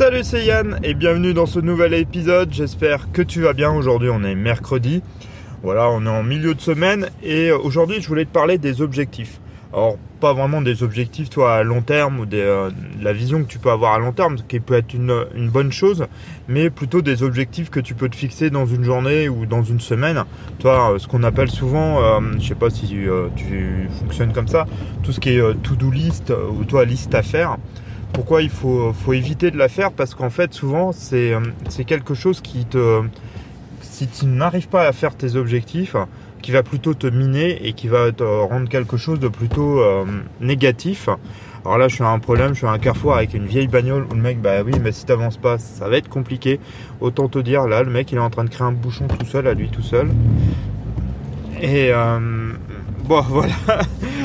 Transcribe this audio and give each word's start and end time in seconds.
Salut, 0.00 0.24
c'est 0.24 0.46
Yann 0.46 0.80
et 0.82 0.94
bienvenue 0.94 1.34
dans 1.34 1.44
ce 1.44 1.60
nouvel 1.60 1.92
épisode. 1.92 2.50
J'espère 2.54 3.12
que 3.12 3.20
tu 3.20 3.42
vas 3.42 3.52
bien. 3.52 3.70
Aujourd'hui, 3.70 4.08
on 4.10 4.24
est 4.24 4.34
mercredi. 4.34 5.02
Voilà, 5.62 5.90
on 5.90 6.06
est 6.06 6.08
en 6.08 6.22
milieu 6.22 6.54
de 6.54 6.60
semaine 6.62 7.10
et 7.22 7.52
aujourd'hui, 7.52 8.00
je 8.00 8.08
voulais 8.08 8.24
te 8.24 8.30
parler 8.30 8.56
des 8.56 8.80
objectifs. 8.80 9.40
Alors, 9.74 9.98
pas 10.18 10.32
vraiment 10.32 10.62
des 10.62 10.82
objectifs, 10.82 11.28
toi, 11.28 11.56
à 11.56 11.62
long 11.64 11.82
terme 11.82 12.18
ou 12.18 12.24
des, 12.24 12.40
euh, 12.40 12.70
la 13.02 13.12
vision 13.12 13.42
que 13.42 13.48
tu 13.48 13.58
peux 13.58 13.70
avoir 13.70 13.92
à 13.92 13.98
long 13.98 14.12
terme, 14.12 14.36
qui 14.48 14.58
peut 14.58 14.72
être 14.72 14.94
une, 14.94 15.50
bonne 15.50 15.70
chose, 15.70 16.06
mais 16.48 16.70
plutôt 16.70 17.02
des 17.02 17.22
objectifs 17.22 17.68
que 17.68 17.78
tu 17.78 17.94
peux 17.94 18.08
te 18.08 18.16
fixer 18.16 18.48
dans 18.48 18.64
une 18.64 18.84
journée 18.84 19.28
ou 19.28 19.44
dans 19.44 19.62
une 19.62 19.80
semaine. 19.80 20.24
Toi, 20.60 20.94
euh, 20.94 20.98
ce 20.98 21.08
qu'on 21.08 21.24
appelle 21.24 21.50
souvent, 21.50 22.02
euh, 22.02 22.20
je 22.38 22.48
sais 22.48 22.54
pas 22.54 22.70
si 22.70 22.86
tu 23.36 23.88
fonctionnes 23.98 24.32
comme 24.32 24.48
ça, 24.48 24.64
tout 25.02 25.12
ce 25.12 25.20
qui 25.20 25.36
est 25.36 25.62
to-do 25.62 25.90
list 25.90 26.32
ou 26.58 26.64
toi, 26.64 26.86
liste 26.86 27.14
à 27.14 27.22
faire. 27.22 27.58
Pourquoi 28.12 28.42
il 28.42 28.50
faut, 28.50 28.92
éviter 29.12 29.50
de 29.50 29.56
la 29.56 29.68
faire 29.68 29.92
Parce 29.92 30.14
qu'en 30.14 30.30
fait, 30.30 30.52
souvent, 30.52 30.92
c'est 30.92 31.34
quelque 31.86 32.14
chose 32.14 32.40
qui 32.40 32.64
te... 32.64 33.02
Si 33.80 34.08
tu 34.08 34.26
n'arrives 34.26 34.68
pas 34.68 34.86
à 34.86 34.92
faire 34.92 35.14
tes 35.14 35.36
objectifs, 35.36 35.94
qui 36.40 36.52
va 36.52 36.62
plutôt 36.62 36.94
te 36.94 37.06
miner 37.06 37.66
et 37.66 37.72
qui 37.72 37.88
va 37.88 38.12
te 38.12 38.22
rendre 38.22 38.68
quelque 38.68 38.96
chose 38.96 39.20
de 39.20 39.28
plutôt 39.28 39.80
euh, 39.80 40.04
négatif. 40.40 41.08
Alors 41.64 41.76
là, 41.76 41.88
je 41.88 41.96
suis 41.96 42.04
à 42.04 42.08
un 42.08 42.18
problème, 42.18 42.50
je 42.50 42.58
suis 42.58 42.66
à 42.66 42.70
un 42.70 42.78
carrefour 42.78 43.14
avec 43.14 43.34
une 43.34 43.44
vieille 43.44 43.68
bagnole 43.68 44.06
où 44.10 44.14
le 44.14 44.20
mec, 44.20 44.40
bah 44.40 44.62
oui, 44.64 44.72
mais 44.82 44.92
si 44.92 45.04
t'avances 45.04 45.36
pas, 45.36 45.58
ça 45.58 45.88
va 45.88 45.98
être 45.98 46.08
compliqué. 46.08 46.58
Autant 47.00 47.28
te 47.28 47.38
dire, 47.38 47.66
là, 47.66 47.82
le 47.82 47.90
mec, 47.90 48.10
il 48.12 48.16
est 48.16 48.20
en 48.20 48.30
train 48.30 48.44
de 48.44 48.48
créer 48.48 48.66
un 48.66 48.72
bouchon 48.72 49.06
tout 49.06 49.26
seul, 49.26 49.46
à 49.46 49.52
lui 49.52 49.68
tout 49.68 49.82
seul. 49.82 50.08
Et 51.60 51.90
euh, 51.92 52.52
bon, 53.04 53.20
voilà, 53.28 53.52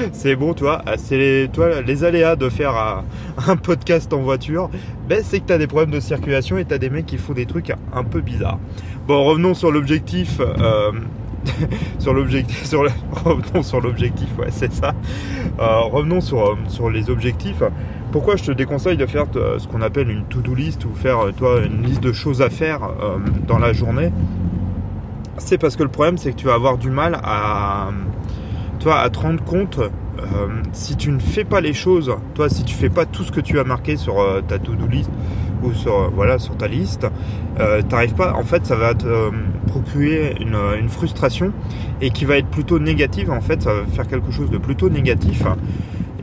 c'est 0.13 0.35
bon, 0.35 0.53
toi, 0.53 0.81
c'est 0.97 1.49
toi, 1.53 1.81
les 1.81 2.03
aléas 2.03 2.35
de 2.35 2.49
faire 2.49 3.03
un 3.47 3.55
podcast 3.55 4.11
en 4.13 4.21
voiture, 4.21 4.69
ben, 5.07 5.21
c'est 5.23 5.39
que 5.39 5.51
tu 5.51 5.57
des 5.57 5.67
problèmes 5.67 5.91
de 5.91 5.99
circulation 5.99 6.57
et 6.57 6.65
tu 6.65 6.73
as 6.73 6.77
des 6.77 6.89
mecs 6.89 7.05
qui 7.05 7.17
font 7.17 7.33
des 7.33 7.45
trucs 7.45 7.71
un 7.93 8.03
peu 8.03 8.21
bizarres. 8.21 8.59
Bon, 9.07 9.23
revenons 9.23 9.53
sur 9.53 9.71
l'objectif. 9.71 10.39
Euh, 10.39 10.91
sur 11.99 12.13
l'objectif, 12.13 12.65
l'objectif, 13.79 14.27
ouais, 14.39 14.47
c'est 14.49 14.73
ça. 14.73 14.95
Euh, 15.59 15.81
revenons 15.81 16.21
sur, 16.21 16.43
euh, 16.43 16.55
sur 16.67 16.89
les 16.89 17.11
objectifs. 17.11 17.61
Pourquoi 18.11 18.35
je 18.35 18.45
te 18.45 18.51
déconseille 18.51 18.97
de 18.97 19.05
faire 19.05 19.25
ce 19.33 19.67
qu'on 19.67 19.81
appelle 19.81 20.09
une 20.09 20.23
to-do 20.23 20.55
list 20.55 20.85
ou 20.85 20.95
faire 20.95 21.19
toi 21.37 21.59
une 21.63 21.83
liste 21.83 22.01
de 22.01 22.13
choses 22.13 22.41
à 22.41 22.49
faire 22.49 22.89
dans 23.45 23.59
la 23.59 23.73
journée? 23.73 24.11
C'est 25.37 25.57
parce 25.57 25.75
que 25.75 25.83
le 25.83 25.89
problème, 25.89 26.17
c'est 26.17 26.31
que 26.31 26.37
tu 26.37 26.45
vas 26.45 26.53
avoir 26.53 26.77
du 26.77 26.89
mal 26.89 27.19
à, 27.21 27.89
toi, 28.79 28.99
à 28.99 29.09
te 29.09 29.19
rendre 29.19 29.43
compte 29.43 29.79
si 30.71 30.95
tu 30.95 31.11
ne 31.11 31.19
fais 31.19 31.43
pas 31.43 31.61
les 31.61 31.73
choses, 31.73 32.15
toi, 32.33 32.49
si 32.49 32.63
tu 32.63 32.73
fais 32.73 32.89
pas 32.89 33.05
tout 33.05 33.23
ce 33.23 33.31
que 33.31 33.41
tu 33.41 33.59
as 33.59 33.63
marqué 33.63 33.97
sur 33.97 34.15
ta 34.47 34.57
to-do 34.57 34.87
list 34.87 35.11
ou 35.61 35.73
sur, 35.73 36.11
sur 36.37 36.57
ta 36.57 36.67
liste, 36.67 37.05
t'arrives 37.89 38.13
pas, 38.13 38.33
en 38.33 38.43
fait, 38.43 38.65
ça 38.65 38.75
va 38.75 38.93
te 38.93 39.29
procurer 39.67 40.35
une, 40.39 40.89
frustration 40.89 41.51
et 42.01 42.09
qui 42.11 42.25
va 42.25 42.37
être 42.37 42.47
plutôt 42.47 42.79
négative. 42.79 43.29
En 43.29 43.41
fait, 43.41 43.61
ça 43.61 43.73
va 43.73 43.85
faire 43.85 44.07
quelque 44.07 44.31
chose 44.31 44.49
de 44.49 44.57
plutôt 44.57 44.89
négatif. 44.89 45.43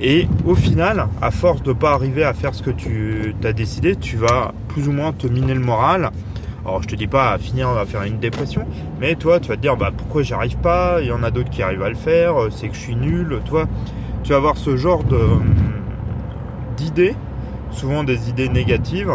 Et 0.01 0.27
au 0.45 0.55
final, 0.55 1.07
à 1.21 1.31
force 1.31 1.63
de 1.63 1.73
pas 1.73 1.93
arriver 1.93 2.25
à 2.25 2.35
faire 2.35 2.55
ce 2.55 2.63
que 2.63 2.71
tu 2.71 3.35
as 3.45 3.53
décidé, 3.53 3.95
tu 3.95 4.17
vas 4.17 4.53
plus 4.69 4.89
ou 4.89 4.93
moins 4.93 5.13
te 5.13 5.27
miner 5.27 5.55
le 5.55 5.61
moral. 5.61 6.11
Alors 6.65 6.83
je 6.83 6.89
te 6.89 6.95
dis 6.95 7.07
pas 7.07 7.33
à 7.33 7.39
finir 7.39 7.69
à 7.69 7.85
faire 7.87 8.03
une 8.03 8.19
dépression, 8.19 8.67
mais 9.01 9.15
toi 9.17 9.41
tu 9.41 9.49
vas 9.49 9.57
te 9.57 9.61
dire 9.61 9.77
bah 9.77 9.91
pourquoi 9.97 10.23
j'y 10.23 10.35
arrive 10.35 10.57
pas, 10.59 11.01
il 11.01 11.09
y 11.09 11.13
en 11.13 11.23
a 11.23 11.31
d'autres 11.31 11.51
qui 11.51 11.63
arrivent 11.63 11.83
à 11.83 11.89
le 11.89 11.97
faire, 11.97 12.35
c'est 12.51 12.69
que 12.69 12.75
je 12.75 12.81
suis 12.81 12.97
nul, 12.97 13.41
toi 13.45 13.67
tu 14.23 14.31
vas 14.31 14.37
avoir 14.37 14.57
ce 14.57 14.77
genre 14.77 15.03
de 15.03 15.19
d'idées, 16.77 17.17
souvent 17.71 18.05
des 18.05 18.29
idées 18.29 18.49
négatives, 18.49 19.13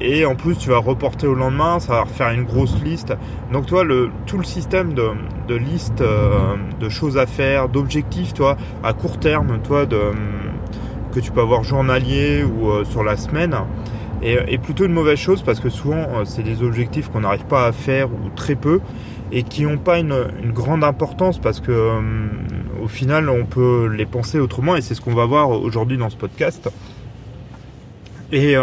et 0.00 0.24
en 0.24 0.34
plus 0.34 0.56
tu 0.56 0.70
vas 0.70 0.78
reporter 0.78 1.26
au 1.26 1.34
lendemain, 1.34 1.78
ça 1.78 1.92
va 1.92 2.06
faire 2.06 2.30
une 2.30 2.44
grosse 2.44 2.80
liste. 2.82 3.12
Donc 3.52 3.66
toi, 3.66 3.84
le, 3.84 4.10
tout 4.26 4.38
le 4.38 4.44
système 4.44 4.94
de, 4.94 5.10
de 5.46 5.54
liste 5.54 6.00
euh, 6.00 6.56
de 6.78 6.88
choses 6.88 7.18
à 7.18 7.26
faire, 7.26 7.68
d'objectifs, 7.68 8.32
toi, 8.32 8.56
à 8.82 8.92
court 8.92 9.18
terme, 9.18 9.58
toi, 9.62 9.84
de, 9.86 10.00
que 11.12 11.20
tu 11.20 11.30
peux 11.32 11.40
avoir 11.40 11.64
journalier 11.64 12.44
ou 12.44 12.70
euh, 12.70 12.84
sur 12.84 13.04
la 13.04 13.16
semaine, 13.16 13.54
est, 14.22 14.58
plutôt 14.58 14.84
une 14.84 14.92
mauvaise 14.92 15.18
chose 15.18 15.42
parce 15.42 15.60
que 15.60 15.68
souvent 15.68 15.96
euh, 15.96 16.24
c'est 16.24 16.42
des 16.42 16.62
objectifs 16.62 17.08
qu'on 17.08 17.20
n'arrive 17.20 17.44
pas 17.44 17.66
à 17.66 17.72
faire 17.72 18.08
ou 18.10 18.28
très 18.36 18.54
peu 18.54 18.80
et 19.32 19.42
qui 19.42 19.62
n'ont 19.62 19.78
pas 19.78 19.98
une, 19.98 20.26
grande 20.46 20.84
importance 20.84 21.38
parce 21.38 21.60
que 21.60 21.92
au 22.82 22.88
final 22.88 23.28
on 23.28 23.46
peut 23.46 23.86
les 23.86 24.06
penser 24.06 24.40
autrement 24.40 24.76
et 24.76 24.80
c'est 24.80 24.94
ce 24.94 25.00
qu'on 25.00 25.14
va 25.14 25.26
voir 25.26 25.50
aujourd'hui 25.50 25.96
dans 25.96 26.10
ce 26.10 26.16
podcast. 26.16 26.68
Et 28.32 28.56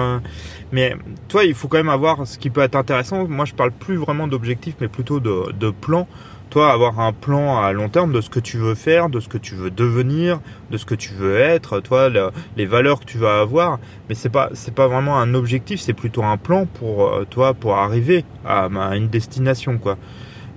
mais 0.72 0.96
toi, 1.29 1.46
il 1.46 1.53
faut 1.53 1.67
quand 1.67 1.78
même 1.78 1.90
avoir 1.90 2.28
ce 2.28 2.38
qui 2.38 2.50
peut 2.50 2.62
être 2.62 2.75
intéressant. 2.75 3.28
Moi, 3.28 3.46
je 3.46 3.53
parle 3.53 3.72
plus 3.72 3.96
vraiment 3.96 4.28
d'objectifs, 4.28 4.75
mais 4.81 4.88
plutôt 4.88 5.19
de, 5.19 5.51
de 5.53 5.69
plan. 5.69 6.07
Toi, 6.50 6.72
avoir 6.72 7.00
un 7.00 7.12
plan 7.12 7.62
à 7.62 7.74
long 7.74 7.90
terme 7.90 8.13
de 8.13 8.22
ce 8.22 8.30
que 8.30 8.40
tu 8.40 8.58
veux 8.58 8.75
faire, 8.75 9.09
de 9.09 9.19
ce 9.19 9.28
que 9.28 9.38
tu 9.38 9.56
veux 9.56 9.69
devenir, 9.69 10.40
de 10.72 10.78
ce 10.78 10.85
que 10.85 10.96
tu 10.96 11.13
veux 11.13 11.38
être, 11.38 11.81
toi, 11.81 12.09
les 12.56 12.66
valeurs 12.66 13.00
que 13.00 13.06
tu 13.06 13.18
vas 13.18 13.40
avoir. 13.41 13.80
Mais 14.08 14.16
c'est 14.16 14.30
pas, 14.30 14.50
pas 14.75 14.88
vraiment 14.88 15.18
un 15.18 15.34
objectif, 15.34 15.81
c'est 15.81 15.94
plutôt 15.94 16.24
un 16.24 16.38
plan 16.38 16.66
pour 16.66 17.08
euh, 17.08 17.25
toi, 17.30 17.53
pour 17.53 17.75
arriver 17.75 18.24
à, 18.46 18.69
une 18.96 19.09
destination, 19.09 19.78
quoi. 19.78 19.97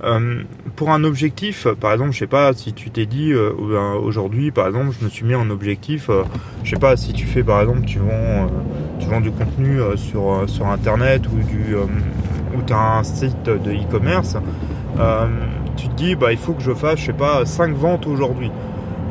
Euh, 0.03 0.45
pour 0.77 0.91
un 0.91 1.05
objectif, 1.05 1.69
par 1.79 1.93
exemple, 1.93 2.13
je 2.13 2.21
sais 2.21 2.27
pas 2.27 2.53
si 2.55 2.73
tu 2.73 2.91
t'es 2.91 3.05
dit 3.05 3.33
euh, 3.33 3.53
ben, 3.59 3.93
aujourd'hui, 4.03 4.51
par 4.51 4.67
exemple, 4.67 4.97
je 4.99 5.05
me 5.05 5.11
suis 5.11 5.27
mis 5.27 5.35
en 5.35 5.51
objectif, 5.51 6.09
euh, 6.09 6.23
je 6.65 6.71
sais 6.71 6.81
pas 6.81 6.97
si 6.97 7.13
tu 7.13 7.27
fais 7.27 7.43
par 7.43 7.61
exemple, 7.61 7.83
tu 7.85 7.99
vends, 7.99 9.21
du 9.21 9.31
contenu 9.33 9.81
sur 9.97 10.45
sur 10.47 10.67
internet 10.69 11.23
ou 11.27 11.43
du 11.43 11.75
ou 11.75 12.73
as 12.73 12.99
un 12.99 13.03
site 13.03 13.43
de 13.43 13.73
e-commerce, 13.73 14.37
tu 15.77 15.89
te 15.89 15.95
dis 15.95 16.15
bah 16.15 16.33
il 16.33 16.39
faut 16.39 16.53
que 16.53 16.63
je 16.63 16.73
fasse, 16.73 16.99
je 16.99 17.07
sais 17.07 17.13
pas, 17.13 17.45
5 17.45 17.75
ventes 17.75 18.07
aujourd'hui. 18.07 18.51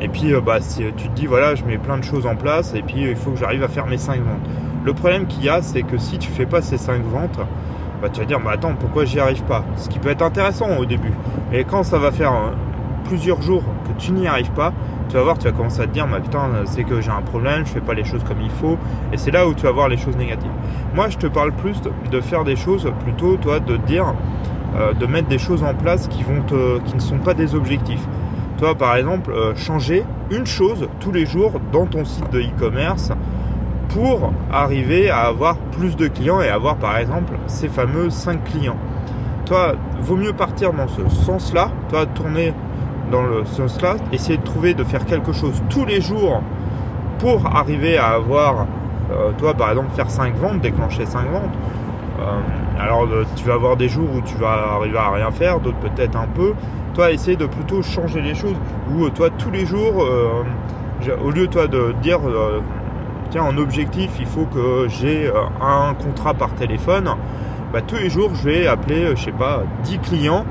Et 0.00 0.08
puis 0.08 0.32
bah 0.44 0.58
tu 0.60 0.92
te 0.92 1.14
dis 1.14 1.26
voilà, 1.26 1.54
je 1.54 1.64
mets 1.64 1.78
plein 1.78 1.98
de 1.98 2.04
choses 2.04 2.26
en 2.26 2.36
place 2.36 2.74
et 2.74 2.82
puis 2.82 3.02
il 3.02 3.16
faut 3.16 3.32
que 3.32 3.38
j'arrive 3.38 3.62
à 3.62 3.68
faire 3.68 3.86
mes 3.86 3.98
5 3.98 4.16
ventes. 4.20 4.48
Le 4.82 4.94
problème 4.94 5.26
qu'il 5.26 5.44
y 5.44 5.48
a, 5.50 5.60
c'est 5.60 5.82
que 5.82 5.98
si 5.98 6.18
tu 6.18 6.30
fais 6.30 6.46
pas 6.46 6.62
ces 6.62 6.78
5 6.78 7.02
ventes, 7.02 7.38
bah, 8.00 8.08
tu 8.08 8.20
vas 8.20 8.26
dire, 8.26 8.40
bah, 8.40 8.52
attends, 8.52 8.74
pourquoi 8.74 9.04
j'y 9.04 9.20
arrive 9.20 9.42
pas? 9.42 9.62
Ce 9.76 9.88
qui 9.90 9.98
peut 9.98 10.08
être 10.08 10.22
intéressant 10.22 10.78
au 10.78 10.86
début. 10.86 11.12
Mais 11.52 11.64
quand 11.64 11.82
ça 11.82 11.98
va 11.98 12.10
faire 12.10 12.32
euh, 12.32 12.50
plusieurs 13.04 13.42
jours 13.42 13.62
que 13.86 13.92
tu 14.00 14.12
n'y 14.12 14.26
arrives 14.26 14.52
pas, 14.52 14.72
tu 15.10 15.16
vas 15.16 15.22
voir, 15.22 15.36
tu 15.36 15.44
vas 15.44 15.52
commencer 15.52 15.82
à 15.82 15.86
te 15.86 15.92
dire, 15.92 16.06
bah, 16.06 16.20
putain, 16.20 16.48
c'est 16.64 16.84
que 16.84 17.02
j'ai 17.02 17.10
un 17.10 17.20
problème, 17.20 17.66
je 17.66 17.72
fais 17.72 17.80
pas 17.80 17.92
les 17.92 18.04
choses 18.04 18.24
comme 18.24 18.40
il 18.40 18.50
faut. 18.50 18.78
Et 19.12 19.18
c'est 19.18 19.30
là 19.30 19.46
où 19.46 19.52
tu 19.52 19.64
vas 19.64 19.72
voir 19.72 19.88
les 19.88 19.98
choses 19.98 20.16
négatives. 20.16 20.50
Moi, 20.94 21.10
je 21.10 21.18
te 21.18 21.26
parle 21.26 21.52
plus 21.52 21.78
de 22.10 22.20
faire 22.22 22.44
des 22.44 22.56
choses 22.56 22.90
plutôt, 23.04 23.36
toi, 23.36 23.60
de 23.60 23.76
dire, 23.76 24.14
euh, 24.76 24.92
de 24.92 25.06
mettre 25.06 25.28
des 25.28 25.38
choses 25.38 25.64
en 25.64 25.74
place 25.74 26.06
qui, 26.06 26.24
ne 26.24 27.00
sont 27.00 27.18
pas 27.18 27.34
des 27.34 27.54
objectifs. 27.56 28.06
Toi, 28.58 28.76
par 28.76 28.94
exemple, 28.94 29.32
euh, 29.32 29.54
changer 29.56 30.04
une 30.30 30.46
chose 30.46 30.88
tous 31.00 31.10
les 31.10 31.26
jours 31.26 31.54
dans 31.72 31.86
ton 31.86 32.04
site 32.04 32.30
de 32.30 32.40
e-commerce 32.40 33.10
pour 33.88 34.32
arriver 34.52 35.10
à 35.10 35.22
avoir 35.22 35.56
plus 35.56 35.96
de 35.96 36.06
clients 36.06 36.40
et 36.40 36.48
avoir 36.48 36.76
par 36.76 36.96
exemple 36.98 37.32
ces 37.46 37.68
fameux 37.68 38.10
5 38.10 38.44
clients. 38.44 38.76
Toi, 39.44 39.74
vaut 40.00 40.14
mieux 40.14 40.32
partir 40.32 40.72
dans 40.72 40.86
ce 40.86 41.08
sens-là, 41.08 41.70
toi 41.88 42.06
tourner 42.06 42.54
dans 43.10 43.22
le 43.22 43.44
sens-là, 43.44 43.96
essayer 44.12 44.38
de 44.38 44.44
trouver 44.44 44.74
de 44.74 44.84
faire 44.84 45.04
quelque 45.04 45.32
chose 45.32 45.60
tous 45.68 45.84
les 45.84 46.00
jours 46.00 46.42
pour 47.18 47.44
arriver 47.46 47.98
à 47.98 48.10
avoir, 48.10 48.66
euh, 49.10 49.32
toi 49.36 49.54
par 49.54 49.70
exemple 49.70 49.90
faire 49.96 50.10
5 50.10 50.36
ventes, 50.36 50.60
déclencher 50.60 51.06
5 51.06 51.28
ventes. 51.28 51.56
Euh, 52.80 52.84
alors 52.84 53.04
euh, 53.04 53.24
tu 53.36 53.44
vas 53.44 53.54
avoir 53.54 53.76
des 53.76 53.88
jours 53.88 54.08
où 54.14 54.20
tu 54.22 54.36
vas 54.36 54.74
arriver 54.76 54.98
à 54.98 55.10
rien 55.10 55.30
faire, 55.30 55.60
d'autres 55.60 55.78
peut-être 55.78 56.16
un 56.16 56.26
peu. 56.26 56.54
Toi, 56.94 57.12
essayer 57.12 57.36
de 57.36 57.46
plutôt 57.46 57.82
changer 57.82 58.20
les 58.20 58.34
choses. 58.34 58.56
Ou 58.92 59.08
toi 59.10 59.30
tous 59.30 59.50
les 59.50 59.64
jours, 59.64 60.04
au 61.24 61.30
lieu 61.30 61.46
toi 61.46 61.68
de 61.68 61.94
dire 62.02 62.18
tiens, 63.30 63.44
en 63.44 63.56
objectif, 63.56 64.10
il 64.18 64.26
faut 64.26 64.44
que 64.44 64.88
j'ai 64.88 65.28
euh, 65.28 65.32
un 65.60 65.94
contrat 65.94 66.34
par 66.34 66.54
téléphone, 66.54 67.08
bah, 67.72 67.80
tous 67.80 67.96
les 67.96 68.10
jours, 68.10 68.32
je 68.34 68.48
vais 68.48 68.66
appeler, 68.66 69.04
euh, 69.04 69.16
je 69.16 69.24
sais 69.24 69.32
pas, 69.32 69.62
10 69.84 69.98
clients 70.00 70.44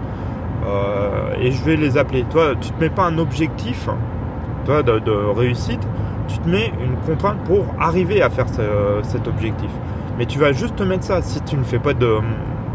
euh, 0.66 1.34
et 1.40 1.52
je 1.52 1.64
vais 1.64 1.76
les 1.76 1.98
appeler. 1.98 2.24
Toi, 2.24 2.54
tu 2.60 2.72
te 2.72 2.80
mets 2.80 2.90
pas 2.90 3.06
un 3.06 3.18
objectif 3.18 3.90
toi, 4.66 4.84
de, 4.84 5.12
réussite, 5.36 5.86
tu 6.30 6.38
te 6.40 6.48
mets 6.48 6.72
une 6.82 6.96
contrainte 7.06 7.40
pour 7.46 7.66
arriver 7.80 8.22
à 8.22 8.30
faire 8.30 8.46
cet 9.04 9.28
objectif. 9.28 9.70
Mais 10.18 10.26
tu 10.26 10.40
vas 10.40 10.52
juste 10.52 10.76
te 10.76 10.84
mettre 10.84 11.04
ça. 11.04 11.22
Si 11.22 11.42
tu 11.42 11.58
ne 11.58 11.64
fais 11.64 11.80
pas 11.80 11.94
de, 11.94 12.20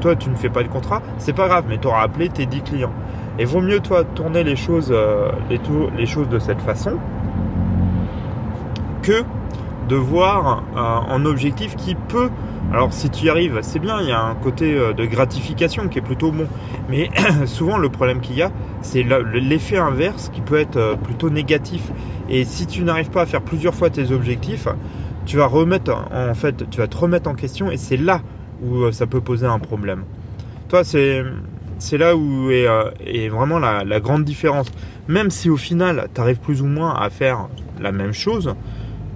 toi, 0.01 0.17
tu 0.17 0.29
ne 0.29 0.35
fais 0.35 0.51
pas 0.51 0.63
de 0.63 0.69
contrat, 0.69 1.01
c'est 1.19 1.33
pas 1.33 1.49
grave, 1.49 1.65
mais 1.69 1.79
tu 1.79 1.87
auras 1.87 2.03
appelé 2.03 2.29
tes 2.29 2.47
10 2.47 2.63
clients. 2.63 2.93
Et 3.39 3.45
vaut 3.45 3.61
mieux, 3.61 3.81
toi, 3.81 4.05
tourner 4.05 4.45
les 4.45 4.57
choses, 4.57 4.95
les, 5.51 5.61
les 5.97 6.07
choses 6.07 6.29
de 6.29 6.39
cette 6.39 6.61
façon 6.61 6.99
que 9.03 9.23
de 9.89 9.97
voir 9.97 10.63
un 10.77 11.25
objectif 11.27 11.77
qui 11.77 11.95
peut, 11.95 12.31
alors 12.73 12.93
si 12.93 13.09
tu 13.11 13.27
y 13.27 13.31
arrives, 13.31 13.61
c'est 13.63 13.79
bien, 13.79 14.01
il 14.01 14.09
y 14.09 14.13
a 14.13 14.21
un 14.21 14.35
côté 14.35 14.75
euh, 14.75 14.93
de 14.93 15.05
gratification 15.05 15.89
qui 15.89 15.99
est 15.99 16.03
plutôt 16.03 16.33
bon, 16.33 16.47
mais 16.89 17.09
souvent 17.47 17.79
le 17.79 17.89
problème 17.89 18.21
qu'il 18.21 18.37
y 18.37 18.43
a, 18.43 18.51
c'est 18.83 19.05
l'effet 19.33 19.77
inverse 19.77 20.31
qui 20.35 20.41
peut 20.41 20.59
être 20.59 20.77
euh, 20.77 20.97
plutôt 20.97 21.31
négatif. 21.31 21.93
Et 22.29 22.45
si 22.45 22.67
tu 22.67 22.83
n'arrives 22.83 23.11
pas 23.11 23.23
à 23.23 23.27
faire 23.27 23.43
plusieurs 23.43 23.75
fois 23.75 23.91
tes 23.91 24.11
objectifs, 24.11 24.67
tu 25.27 25.37
vas 25.37 25.47
remettre 25.47 25.93
en 25.93 26.35
fait, 26.35 26.69
tu 26.69 26.79
vas 26.79 26.87
te 26.87 26.97
remettre 26.97 27.31
en 27.31 27.35
question 27.35 27.71
et 27.71 27.77
c'est 27.77 27.97
là 27.97 28.21
où 28.63 28.91
ça 28.93 29.07
peut 29.07 29.21
poser 29.21 29.47
un 29.47 29.59
problème. 29.59 30.05
Toi, 30.69 30.85
c'est 30.85 31.25
c'est 31.79 31.99
là 31.99 32.17
où 32.17 32.51
est, 32.51 32.67
est 33.07 33.29
vraiment 33.29 33.59
la, 33.59 33.85
la, 33.85 34.01
grande 34.01 34.25
différence. 34.25 34.71
Même 35.09 35.31
si 35.31 35.51
au 35.51 35.57
final, 35.57 36.09
tu 36.15 36.21
arrives 36.21 36.41
plus 36.41 36.63
ou 36.63 36.67
moins 36.67 36.95
à 36.95 37.11
faire 37.11 37.49
la 37.81 37.93
même 37.93 38.13
chose, 38.13 38.55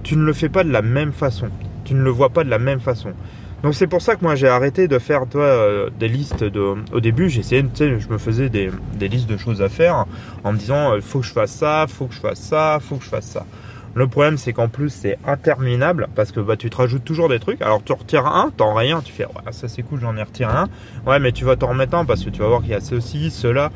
tu 0.03 0.17
ne 0.17 0.23
le 0.23 0.33
fais 0.33 0.49
pas 0.49 0.65
de 0.65 0.71
la 0.71 0.83
même 0.83 1.13
façon. 1.13 1.49
Tu 1.89 1.95
ne 1.95 2.03
le 2.03 2.11
vois 2.11 2.29
pas 2.29 2.45
de 2.45 2.51
la 2.51 2.59
même 2.59 2.81
façon. 2.81 3.15
Donc 3.63 3.75
c'est 3.75 3.87
pour 3.87 4.03
ça 4.03 4.15
que 4.15 4.23
moi 4.23 4.35
j'ai 4.35 4.47
arrêté 4.47 4.89
de 4.89 4.99
faire 4.99 5.27
toi 5.27 5.43
euh, 5.43 5.89
des 5.99 6.07
listes 6.07 6.45
de. 6.45 6.75
Au 6.93 7.01
début 7.01 7.31
j'essayais, 7.31 7.65
tu 7.75 7.99
je 7.99 8.09
me 8.11 8.19
faisais 8.19 8.51
des, 8.51 8.71
listes 9.01 9.27
de 9.27 9.39
choses 9.39 9.63
à 9.63 9.71
faire 9.71 10.05
en 10.45 10.53
me 10.53 10.59
disant 10.59 10.93
euh, 10.93 11.01
faut 11.01 11.21
que 11.21 11.25
je 11.25 11.33
fasse 11.33 11.53
ça, 11.53 11.87
faut 11.89 12.05
que 12.05 12.15
je 12.15 12.21
fasse 12.21 12.41
ça, 12.41 12.79
faut 12.79 12.97
que 12.97 13.05
je 13.05 13.09
fasse 13.09 13.25
ça. 13.25 13.47
Le 13.95 14.07
problème 14.07 14.37
c'est 14.37 14.53
qu'en 14.53 14.69
plus 14.69 14.91
c'est 14.91 15.19
interminable 15.27 16.09
parce 16.15 16.31
que 16.31 16.41
bah 16.41 16.59
tu 16.59 16.69
te 16.69 16.77
rajoutes 16.77 17.07
toujours 17.07 17.31
des 17.31 17.41
trucs. 17.41 17.63
Alors 17.63 17.83
tu 17.83 17.95
retires 17.95 18.27
un, 18.27 18.51
t'en 18.55 18.75
rien, 18.75 19.01
tu 19.03 19.15
fais 19.15 19.25
ça 19.51 19.67
c'est 19.67 19.83
cool, 19.83 19.99
j'en 20.01 20.15
ai 20.19 20.23
retiré 20.23 20.53
un. 20.53 20.69
Ouais 21.07 21.19
mais 21.19 21.33
tu 21.33 21.47
vas 21.47 21.57
t'en 21.57 21.69
remettre 21.69 21.97
un 21.97 22.05
parce 22.05 22.23
que 22.23 22.29
tu 22.29 22.41
vas 22.41 22.49
voir 22.49 22.61
qu'il 22.61 22.73
y 22.73 22.75
a 22.75 22.81
ceci, 22.83 23.31
cela. 23.31 23.73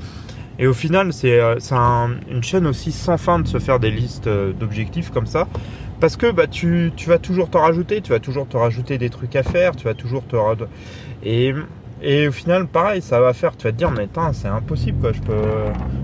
Et 0.59 0.67
au 0.67 0.75
final 0.75 1.15
c'est 1.15 1.41
euh, 1.41 1.57
une 2.31 2.43
chaîne 2.43 2.67
aussi 2.67 2.93
sans 2.93 3.17
fin 3.17 3.39
de 3.39 3.49
se 3.49 3.59
faire 3.59 3.81
des 3.81 3.91
listes 3.91 4.29
d'objectifs 4.29 5.11
comme 5.11 5.27
ça 5.27 5.49
parce 6.03 6.17
que 6.17 6.33
bah, 6.33 6.49
tu, 6.49 6.91
vas 7.07 7.19
toujours 7.19 7.49
te 7.49 7.57
rajouter, 7.57 8.01
tu 8.01 8.11
vas 8.11 8.19
toujours 8.19 8.49
te 8.49 8.57
rajouter 8.57 8.99
des 8.99 9.09
trucs 9.09 9.37
à 9.37 9.45
faire, 9.45 9.77
tu 9.77 9.85
vas 9.85 9.95
toujours 9.95 10.27
te 10.27 10.35
et, 11.23 11.55
et 12.03 12.27
au 12.27 12.33
final 12.33 12.67
pareil 12.67 13.01
ça 13.01 13.21
va 13.21 13.33
faire, 13.33 13.57
tu 13.57 13.69
vas 13.69 13.71
te 13.71 13.77
dire 13.77 13.93
mais 13.93 14.09
c'est 14.33 14.49
impossible 14.49 15.01
quoi, 15.01 15.13
je 15.13 15.21
peux 15.21 15.45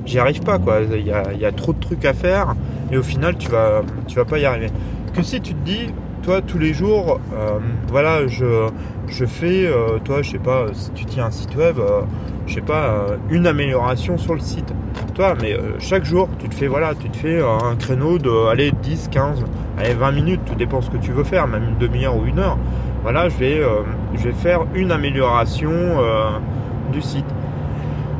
j'y 0.06 0.20
arrive 0.20 0.40
pas 0.42 0.60
quoi, 0.60 0.82
il 0.82 1.04
y 1.04 1.10
a, 1.12 1.50
trop 1.50 1.72
de 1.72 1.80
trucs 1.80 2.04
à 2.04 2.14
faire 2.14 2.54
et 2.92 2.96
au 2.96 3.02
final 3.02 3.36
tu 3.38 3.48
vas 3.50 3.82
tu 4.06 4.14
vas 4.14 4.24
pas 4.24 4.38
y 4.38 4.44
arriver. 4.44 4.70
Que 5.14 5.22
si 5.24 5.40
tu 5.40 5.52
te 5.52 5.64
dis 5.64 5.88
toi 6.28 6.42
tous 6.42 6.58
les 6.58 6.74
jours 6.74 7.20
euh, 7.32 7.58
voilà 7.86 8.26
je, 8.26 8.68
je 9.06 9.24
fais 9.24 9.64
euh, 9.64 9.98
toi 10.04 10.20
je 10.20 10.32
sais 10.32 10.38
pas 10.38 10.66
si 10.74 10.90
tu 10.90 11.06
tiens 11.06 11.24
un 11.24 11.30
site 11.30 11.56
web 11.56 11.78
euh, 11.78 12.02
je 12.46 12.56
sais 12.56 12.60
pas 12.60 13.06
une 13.30 13.46
amélioration 13.46 14.18
sur 14.18 14.34
le 14.34 14.40
site 14.40 14.74
toi 15.14 15.34
mais 15.40 15.56
chaque 15.78 16.04
jour 16.04 16.28
tu 16.38 16.50
te 16.50 16.54
fais 16.54 16.66
voilà 16.66 16.94
tu 16.94 17.08
te 17.08 17.16
fais 17.16 17.40
un 17.40 17.76
créneau 17.76 18.18
de 18.18 18.46
aller 18.46 18.72
10 18.72 19.08
15 19.10 19.42
allez, 19.78 19.94
20 19.94 20.12
minutes, 20.12 20.40
tout 20.44 20.54
dépend 20.54 20.82
ce 20.82 20.90
que 20.90 20.98
tu 20.98 21.12
veux 21.12 21.24
faire, 21.24 21.46
même 21.46 21.64
une 21.64 21.78
demi-heure 21.78 22.16
ou 22.16 22.26
une 22.26 22.40
heure. 22.40 22.58
Voilà, 23.02 23.30
je 23.30 23.36
vais, 23.38 23.62
je 24.14 24.24
vais 24.24 24.32
faire 24.32 24.66
une 24.74 24.90
amélioration 24.92 25.70
du 26.92 27.00
site. 27.00 27.24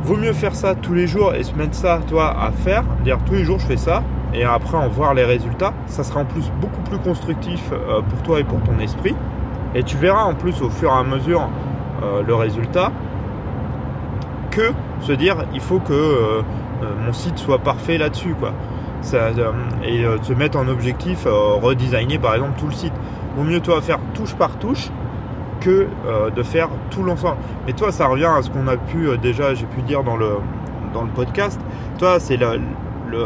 Vaut 0.04 0.16
mieux 0.16 0.32
faire 0.32 0.54
ça 0.54 0.74
tous 0.74 0.94
les 0.94 1.06
jours 1.06 1.34
et 1.34 1.42
se 1.42 1.54
mettre 1.54 1.74
ça, 1.74 2.00
toi, 2.08 2.34
à 2.40 2.52
faire. 2.52 2.84
Dire 3.04 3.18
tous 3.26 3.34
les 3.34 3.44
jours, 3.44 3.58
je 3.58 3.66
fais 3.66 3.76
ça 3.76 4.02
et 4.34 4.44
après 4.44 4.76
en 4.76 4.88
voir 4.88 5.14
les 5.14 5.24
résultats. 5.24 5.72
Ça 5.86 6.04
sera 6.04 6.20
en 6.20 6.24
plus 6.24 6.50
beaucoup 6.60 6.82
plus 6.82 6.98
constructif 6.98 7.70
euh, 7.72 8.00
pour 8.02 8.22
toi 8.22 8.40
et 8.40 8.44
pour 8.44 8.60
ton 8.62 8.78
esprit. 8.78 9.14
Et 9.74 9.82
tu 9.82 9.96
verras 9.96 10.24
en 10.24 10.34
plus 10.34 10.62
au 10.62 10.70
fur 10.70 10.90
et 10.90 10.98
à 10.98 11.02
mesure 11.02 11.48
le 12.26 12.34
résultat 12.34 12.92
que 14.50 14.70
se 15.00 15.10
dire 15.10 15.36
il 15.52 15.60
faut 15.60 15.80
que 15.80 16.42
mon 17.04 17.12
site 17.12 17.38
soit 17.38 17.58
parfait 17.58 17.98
là-dessus 17.98 18.34
quoi. 18.38 18.52
Euh, 19.14 19.52
et 19.84 20.04
euh, 20.04 20.18
se 20.22 20.32
mettre 20.32 20.58
en 20.58 20.68
objectif, 20.68 21.26
euh, 21.26 21.54
redesigner 21.54 22.18
par 22.18 22.34
exemple 22.34 22.58
tout 22.58 22.66
le 22.66 22.72
site. 22.72 22.92
Vaut 23.36 23.44
mieux 23.44 23.60
toi 23.60 23.80
faire 23.80 24.00
touche 24.14 24.34
par 24.34 24.58
touche 24.58 24.88
que 25.60 25.88
de 26.34 26.42
faire 26.44 26.68
tout 26.90 27.02
l'ensemble. 27.02 27.36
Mais 27.66 27.72
toi, 27.72 27.90
ça 27.90 28.06
revient 28.06 28.30
à 28.36 28.42
ce 28.42 28.50
qu'on 28.50 28.68
a 28.68 28.76
pu 28.76 29.08
déjà, 29.18 29.54
j'ai 29.54 29.66
pu 29.66 29.82
dire 29.82 30.04
dans 30.04 30.16
le, 30.16 30.36
dans 30.94 31.02
le 31.02 31.08
podcast. 31.08 31.60
Toi, 31.98 32.20
c'est 32.20 32.36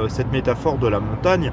cette 0.08 0.32
métaphore 0.32 0.78
de 0.78 0.88
la 0.88 1.00
montagne 1.00 1.52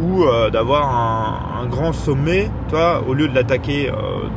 ou 0.00 0.24
d'avoir 0.52 1.62
un, 1.62 1.66
grand 1.66 1.92
sommet, 1.92 2.50
toi, 2.68 3.02
au 3.08 3.14
lieu 3.14 3.28
de 3.28 3.34
l'attaquer 3.34 3.90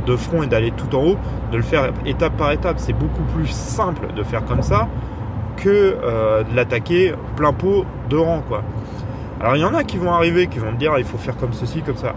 de 0.06 0.16
front 0.16 0.42
et 0.42 0.48
d'aller 0.48 0.72
tout 0.72 0.96
en 0.96 1.04
haut, 1.04 1.18
de 1.52 1.58
le 1.58 1.64
faire 1.64 1.92
étape 2.06 2.38
par 2.38 2.52
étape. 2.52 2.76
C'est 2.80 2.94
beaucoup 2.94 3.24
plus 3.36 3.48
simple 3.48 4.14
de 4.16 4.24
faire 4.24 4.46
comme 4.46 4.62
ça 4.62 4.88
que 5.58 5.98
de 6.50 6.56
l'attaquer 6.56 7.14
plein 7.36 7.52
pot 7.52 7.86
de 8.10 8.16
rang, 8.16 8.42
quoi. 8.48 8.64
Alors 9.42 9.56
il 9.56 9.62
y 9.62 9.66
en 9.66 9.74
a 9.74 9.86
qui 9.86 9.98
vont 9.98 10.12
arriver, 10.12 10.48
qui 10.48 10.60
vont 10.60 10.74
me 10.74 10.78
dire 10.78 10.94
il 10.98 11.06
faut 11.06 11.18
faire 11.18 11.38
comme 11.38 11.54
ceci, 11.54 11.82
comme 11.82 11.96
ça. 11.96 12.14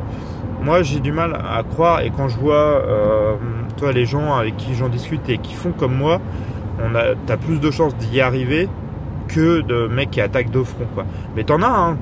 Moi 0.60 0.82
j'ai 0.82 0.98
du 0.98 1.12
mal 1.12 1.34
à 1.34 1.62
croire 1.62 2.00
et 2.00 2.10
quand 2.10 2.28
je 2.28 2.36
vois 2.36 2.54
euh, 2.54 3.34
toi 3.76 3.92
les 3.92 4.06
gens 4.06 4.34
avec 4.34 4.56
qui 4.56 4.74
j'en 4.74 4.88
discute 4.88 5.28
et 5.28 5.38
qui 5.38 5.54
font 5.54 5.70
comme 5.70 5.94
moi, 5.94 6.20
on 6.82 6.94
a, 6.96 7.14
t'as 7.26 7.36
plus 7.36 7.60
de 7.60 7.70
chances 7.70 7.94
d'y 7.96 8.20
arriver 8.20 8.68
que 9.34 9.60
de 9.60 9.86
mecs 9.86 10.10
qui 10.10 10.20
attaquent 10.20 10.50
de 10.50 10.62
front 10.62 10.86
quoi. 10.94 11.04
Mais 11.36 11.44
t'en 11.44 11.62
as, 11.62 11.68
hein, 11.68 11.96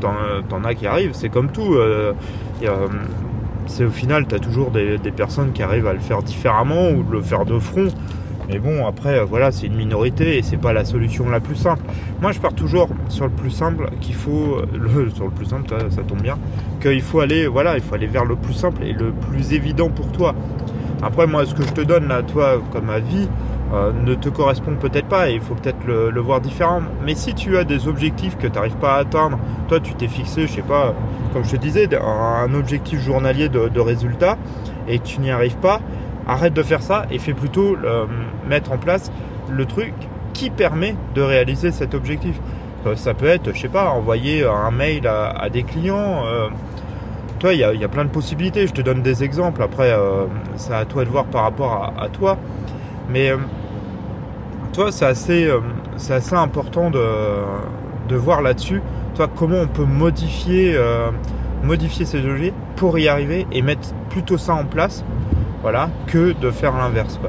t'en, 0.49 0.65
as 0.65 0.75
qui 0.75 0.87
arrivent, 0.87 1.13
c'est 1.15 1.29
comme 1.29 1.51
tout. 1.51 1.75
Euh, 1.75 2.13
c'est 3.67 3.85
au 3.85 3.91
final 3.91 4.27
t'as 4.27 4.39
toujours 4.39 4.71
des, 4.71 4.99
personnes 5.17 5.53
qui 5.53 5.63
arrivent 5.63 5.87
à 5.87 5.93
le 5.93 6.01
faire 6.01 6.23
différemment 6.23 6.91
ou 6.91 7.03
de 7.03 7.13
le 7.13 7.23
faire 7.23 7.45
de 7.45 7.59
front. 7.59 7.89
Mais 8.49 8.59
bon, 8.59 8.85
après, 8.85 9.21
euh, 9.21 9.25
voilà, 9.25 9.53
c'est 9.53 9.67
une 9.67 9.77
minorité 9.77 10.37
et 10.37 10.43
c'est 10.43 10.57
pas 10.57 10.73
la 10.73 10.85
solution 10.85 11.29
la 11.29 11.39
plus 11.39 11.55
simple. 11.55 11.83
Moi, 12.21 12.33
je 12.33 12.41
pars 12.41 12.53
toujours 12.53 12.89
sur 13.09 13.27
le 13.27 13.31
plus 13.31 13.51
simple, 13.51 13.89
qu'il 14.01 14.17
faut, 14.17 14.57
euh, 14.57 14.67
le, 14.77 15.09
sur 15.11 15.27
le 15.27 15.31
plus 15.31 15.47
simple, 15.47 15.69
ça, 15.69 16.03
tombe 16.03 16.21
bien, 16.21 16.37
qu'il 16.83 17.01
faut 17.01 17.21
aller, 17.21 17.47
voilà, 17.47 17.77
il 17.77 17.81
faut 17.81 17.95
aller 17.95 18.09
vers 18.09 18.25
le 18.25 18.35
plus 18.35 18.55
simple 18.55 18.83
et 18.83 18.93
le 18.93 19.13
plus 19.13 19.53
évident 19.53 19.89
pour 19.89 20.11
toi. 20.11 20.35
Après, 21.03 21.27
moi, 21.27 21.47
ce 21.47 21.55
que 21.55 21.63
je 21.63 21.73
te 21.73 21.81
donne 21.81 22.09
là, 22.09 22.23
toi, 22.23 22.61
comme 22.73 22.91
avis, 22.91 23.29
euh, 23.73 23.93
ne 24.05 24.15
te 24.15 24.29
correspond 24.29 24.75
peut-être 24.75 25.07
pas 25.07 25.31
et 25.31 25.35
il 25.35 25.41
faut 25.41 25.55
peut-être 25.55 25.87
le, 25.87 26.21
voir 26.21 26.41
différemment. 26.41 26.89
Mais 27.05 27.15
si 27.15 27.35
tu 27.35 27.57
as 27.57 27.65
des 27.65 27.89
objectifs 27.89 28.37
que 28.37 28.47
tu 28.47 28.55
n'arrives 28.55 28.77
pas 28.77 28.95
à 28.95 28.99
atteindre, 28.99 29.39
toi, 29.69 29.81
tu 29.81 29.95
t'es 29.95 30.09
fixé, 30.09 30.47
je 30.47 30.53
sais 30.55 30.63
pas, 30.63 30.95
comme 31.33 31.45
je 31.45 31.53
te 31.53 31.57
disais, 31.57 31.89
un, 31.97 32.53
objectif 32.53 33.01
journalier 33.01 33.49
de, 33.49 33.81
résultats 33.81 34.37
et 34.89 34.99
tu 34.99 35.21
n'y 35.21 35.31
arrives 35.31 35.57
pas, 35.57 35.81
arrête 36.27 36.53
de 36.53 36.63
faire 36.63 36.83
ça 36.83 37.07
et 37.11 37.19
fais 37.19 37.33
plutôt 37.33 37.77
euh, 37.77 38.07
mettre 38.49 38.73
en 38.73 38.79
place 38.79 39.11
le 39.49 39.65
truc 39.65 39.95
qui 40.35 40.51
permet 40.51 40.97
de 41.15 41.23
réaliser 41.23 41.71
cet 41.71 41.95
objectif. 41.95 42.39
Euh, 42.87 42.97
ça 42.97 43.15
peut 43.15 43.27
être, 43.27 43.55
je 43.55 43.61
sais 43.61 43.69
pas, 43.69 43.91
envoyer 43.91 44.45
un 44.45 44.71
mail 44.71 45.07
à, 45.07 45.49
des 45.49 45.63
clients. 45.63 46.25
Euh, 47.45 47.55
il 47.55 47.59
y, 47.59 47.85
a, 47.85 47.89
plein 47.89 48.05
de 48.05 48.11
possibilités. 48.11 48.67
Je 48.67 48.73
te 48.73 48.83
donne 48.83 49.03
des 49.03 49.25
exemples. 49.25 49.63
Après, 49.63 49.95
c'est 50.57 50.75
à 50.75 50.85
toi 50.85 51.05
de 51.05 51.11
voir 51.11 51.25
par 51.27 51.43
rapport 51.43 51.95
à, 51.99 52.09
toi. 52.09 52.37
Mais 53.09 53.33
toi, 54.73 54.93
c'est 54.93 55.07
assez, 55.07 55.51
c'est 55.97 56.15
assez 56.15 56.35
important 56.35 56.91
de, 56.91 57.03
de 58.09 58.17
voir 58.17 58.43
là-dessus. 58.43 58.83
Toi, 59.15 59.29
comment 59.35 59.59
on 59.59 59.67
peut 59.67 59.85
modifier, 59.85 60.79
modifier 61.63 62.05
ces 62.05 62.25
objets 62.27 62.53
pour 62.77 62.99
y 62.99 63.09
arriver 63.09 63.47
et 63.53 63.63
mettre 63.63 63.95
plutôt 64.11 64.39
ça 64.39 64.55
en 64.55 64.65
place 64.65 65.05
voilà, 65.63 65.91
que 66.07 66.33
de 66.33 66.51
faire 66.51 66.77
l'inverse. 66.77 67.21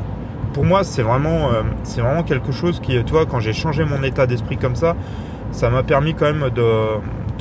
Pour 0.53 0.65
moi, 0.65 0.83
c'est 0.83 1.01
vraiment, 1.01 1.51
euh, 1.51 1.61
vraiment 1.97 2.23
quelque 2.23 2.51
chose 2.51 2.79
qui, 2.79 3.01
toi, 3.03 3.25
quand 3.25 3.39
j'ai 3.39 3.53
changé 3.53 3.85
mon 3.85 4.03
état 4.03 4.27
d'esprit 4.27 4.57
comme 4.57 4.75
ça, 4.75 4.95
ça 5.51 5.69
m'a 5.69 5.83
permis 5.83 6.13
quand 6.13 6.25
même 6.25 6.49
de, 6.49 6.63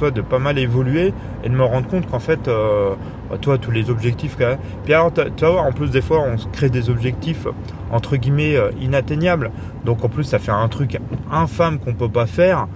de 0.09 0.23
pas 0.23 0.39
mal 0.39 0.59
évoluer 0.59 1.13
et 1.45 1.49
de 1.49 1.55
me 1.55 1.65
rendre 1.65 1.87
compte 1.87 2.09
qu'en 2.11 2.19
fait, 2.19 2.49
euh, 2.49 2.95
toi, 3.43 3.59
tous 3.59 3.71
les 3.71 3.91
objectifs, 3.91 4.37
puis 4.85 4.95
alors, 4.95 5.13
tu 5.13 5.45
vas 5.45 5.51
voir, 5.51 5.65
en 5.65 5.73
plus 5.73 5.91
des 5.91 6.01
fois, 6.01 6.21
on 6.21 6.39
se 6.39 6.47
crée 6.49 6.71
des 6.71 6.89
objectifs 6.89 7.47
entre 7.91 8.17
guillemets 8.17 8.57
euh, 8.57 8.71
inatteignables. 8.81 9.51
Donc 9.85 10.05
en 10.05 10.09
plus, 10.09 10.25
ça 10.25 10.39
fait 10.39 10.53
un 10.53 10.69
truc 10.69 10.99
infâme 11.31 11.79
qu'on 11.79 11.93
peut 11.93 12.09
pas 12.09 12.27
faire. 12.27 12.67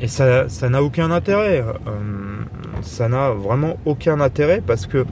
Et 0.00 0.08
ça, 0.08 0.48
ça 0.48 0.68
n'a 0.68 0.82
aucun 0.82 1.10
intérêt. 1.10 1.64
ça 2.82 3.08
n'a 3.08 3.30
vraiment 3.30 3.76
aucun 3.86 4.20
intérêt 4.20 4.60
parce 4.66 4.86
que 4.86 5.06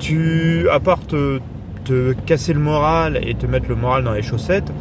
tu, 0.00 0.68
à 0.70 0.80
part 0.80 1.00
te, 1.06 1.40
casser 2.26 2.52
le 2.52 2.60
moral 2.60 3.18
et 3.22 3.34
te 3.34 3.46
mettre 3.46 3.68
le 3.68 3.74
moral 3.74 4.04
dans 4.04 4.12
les 4.12 4.22
chaussettes, 4.22 4.72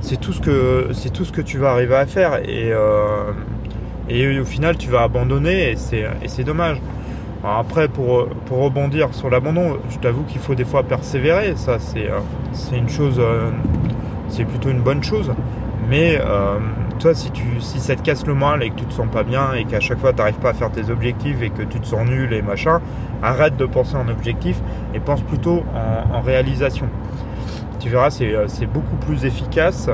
c'est 0.00 0.20
tout 0.20 0.32
ce 0.32 0.40
que 0.40 0.88
c'est 0.92 1.12
tout 1.12 1.24
ce 1.24 1.32
que 1.32 1.40
tu 1.40 1.58
vas 1.58 1.70
arriver 1.70 1.94
à 1.94 2.06
faire 2.06 2.36
et, 2.36 2.72
euh, 2.72 3.32
et 4.08 4.38
au 4.38 4.44
final 4.44 4.76
tu 4.76 4.88
vas 4.88 5.02
abandonner 5.02 5.72
et 5.72 5.76
c'est, 5.76 6.44
dommage. 6.44 6.80
après 7.44 7.88
pour, 7.88 8.28
pour 8.46 8.58
rebondir 8.58 9.14
sur 9.14 9.30
l'abandon, 9.30 9.78
je 9.90 9.98
t'avoue 9.98 10.22
qu'il 10.24 10.40
faut 10.40 10.54
des 10.54 10.64
fois 10.64 10.82
persévérer, 10.82 11.54
ça 11.56 11.78
c'est, 11.78 12.08
euh, 12.10 12.76
une 12.76 12.88
chose, 12.88 13.16
euh, 13.18 13.50
c'est 14.28 14.44
plutôt 14.44 14.70
une 14.70 14.80
bonne 14.80 15.02
chose. 15.02 15.32
Mais 15.88 16.18
toi, 16.98 17.14
si, 17.14 17.30
tu, 17.30 17.44
si 17.60 17.78
ça 17.78 17.94
te 17.94 18.02
casse 18.02 18.26
le 18.26 18.34
moral 18.34 18.62
et 18.62 18.70
que 18.70 18.76
tu 18.76 18.86
te 18.86 18.92
sens 18.92 19.06
pas 19.10 19.22
bien 19.22 19.52
et 19.52 19.64
qu'à 19.64 19.80
chaque 19.80 19.98
fois 19.98 20.12
tu 20.12 20.18
n'arrives 20.18 20.38
pas 20.38 20.50
à 20.50 20.54
faire 20.54 20.70
tes 20.70 20.90
objectifs 20.90 21.42
et 21.42 21.50
que 21.50 21.62
tu 21.62 21.80
te 21.80 21.86
sens 21.86 22.08
nul 22.08 22.32
et 22.32 22.42
machin, 22.42 22.80
arrête 23.22 23.56
de 23.56 23.66
penser 23.66 23.96
en 23.96 24.08
objectif 24.08 24.60
et 24.94 25.00
pense 25.00 25.20
plutôt 25.22 25.64
en, 26.12 26.20
réalisation. 26.20 26.88
Tu 27.80 27.88
verras, 27.88 28.16
euh, 28.20 28.44
c'est 28.48 28.66
beaucoup 28.66 28.96
plus 28.96 29.24
efficace 29.24 29.90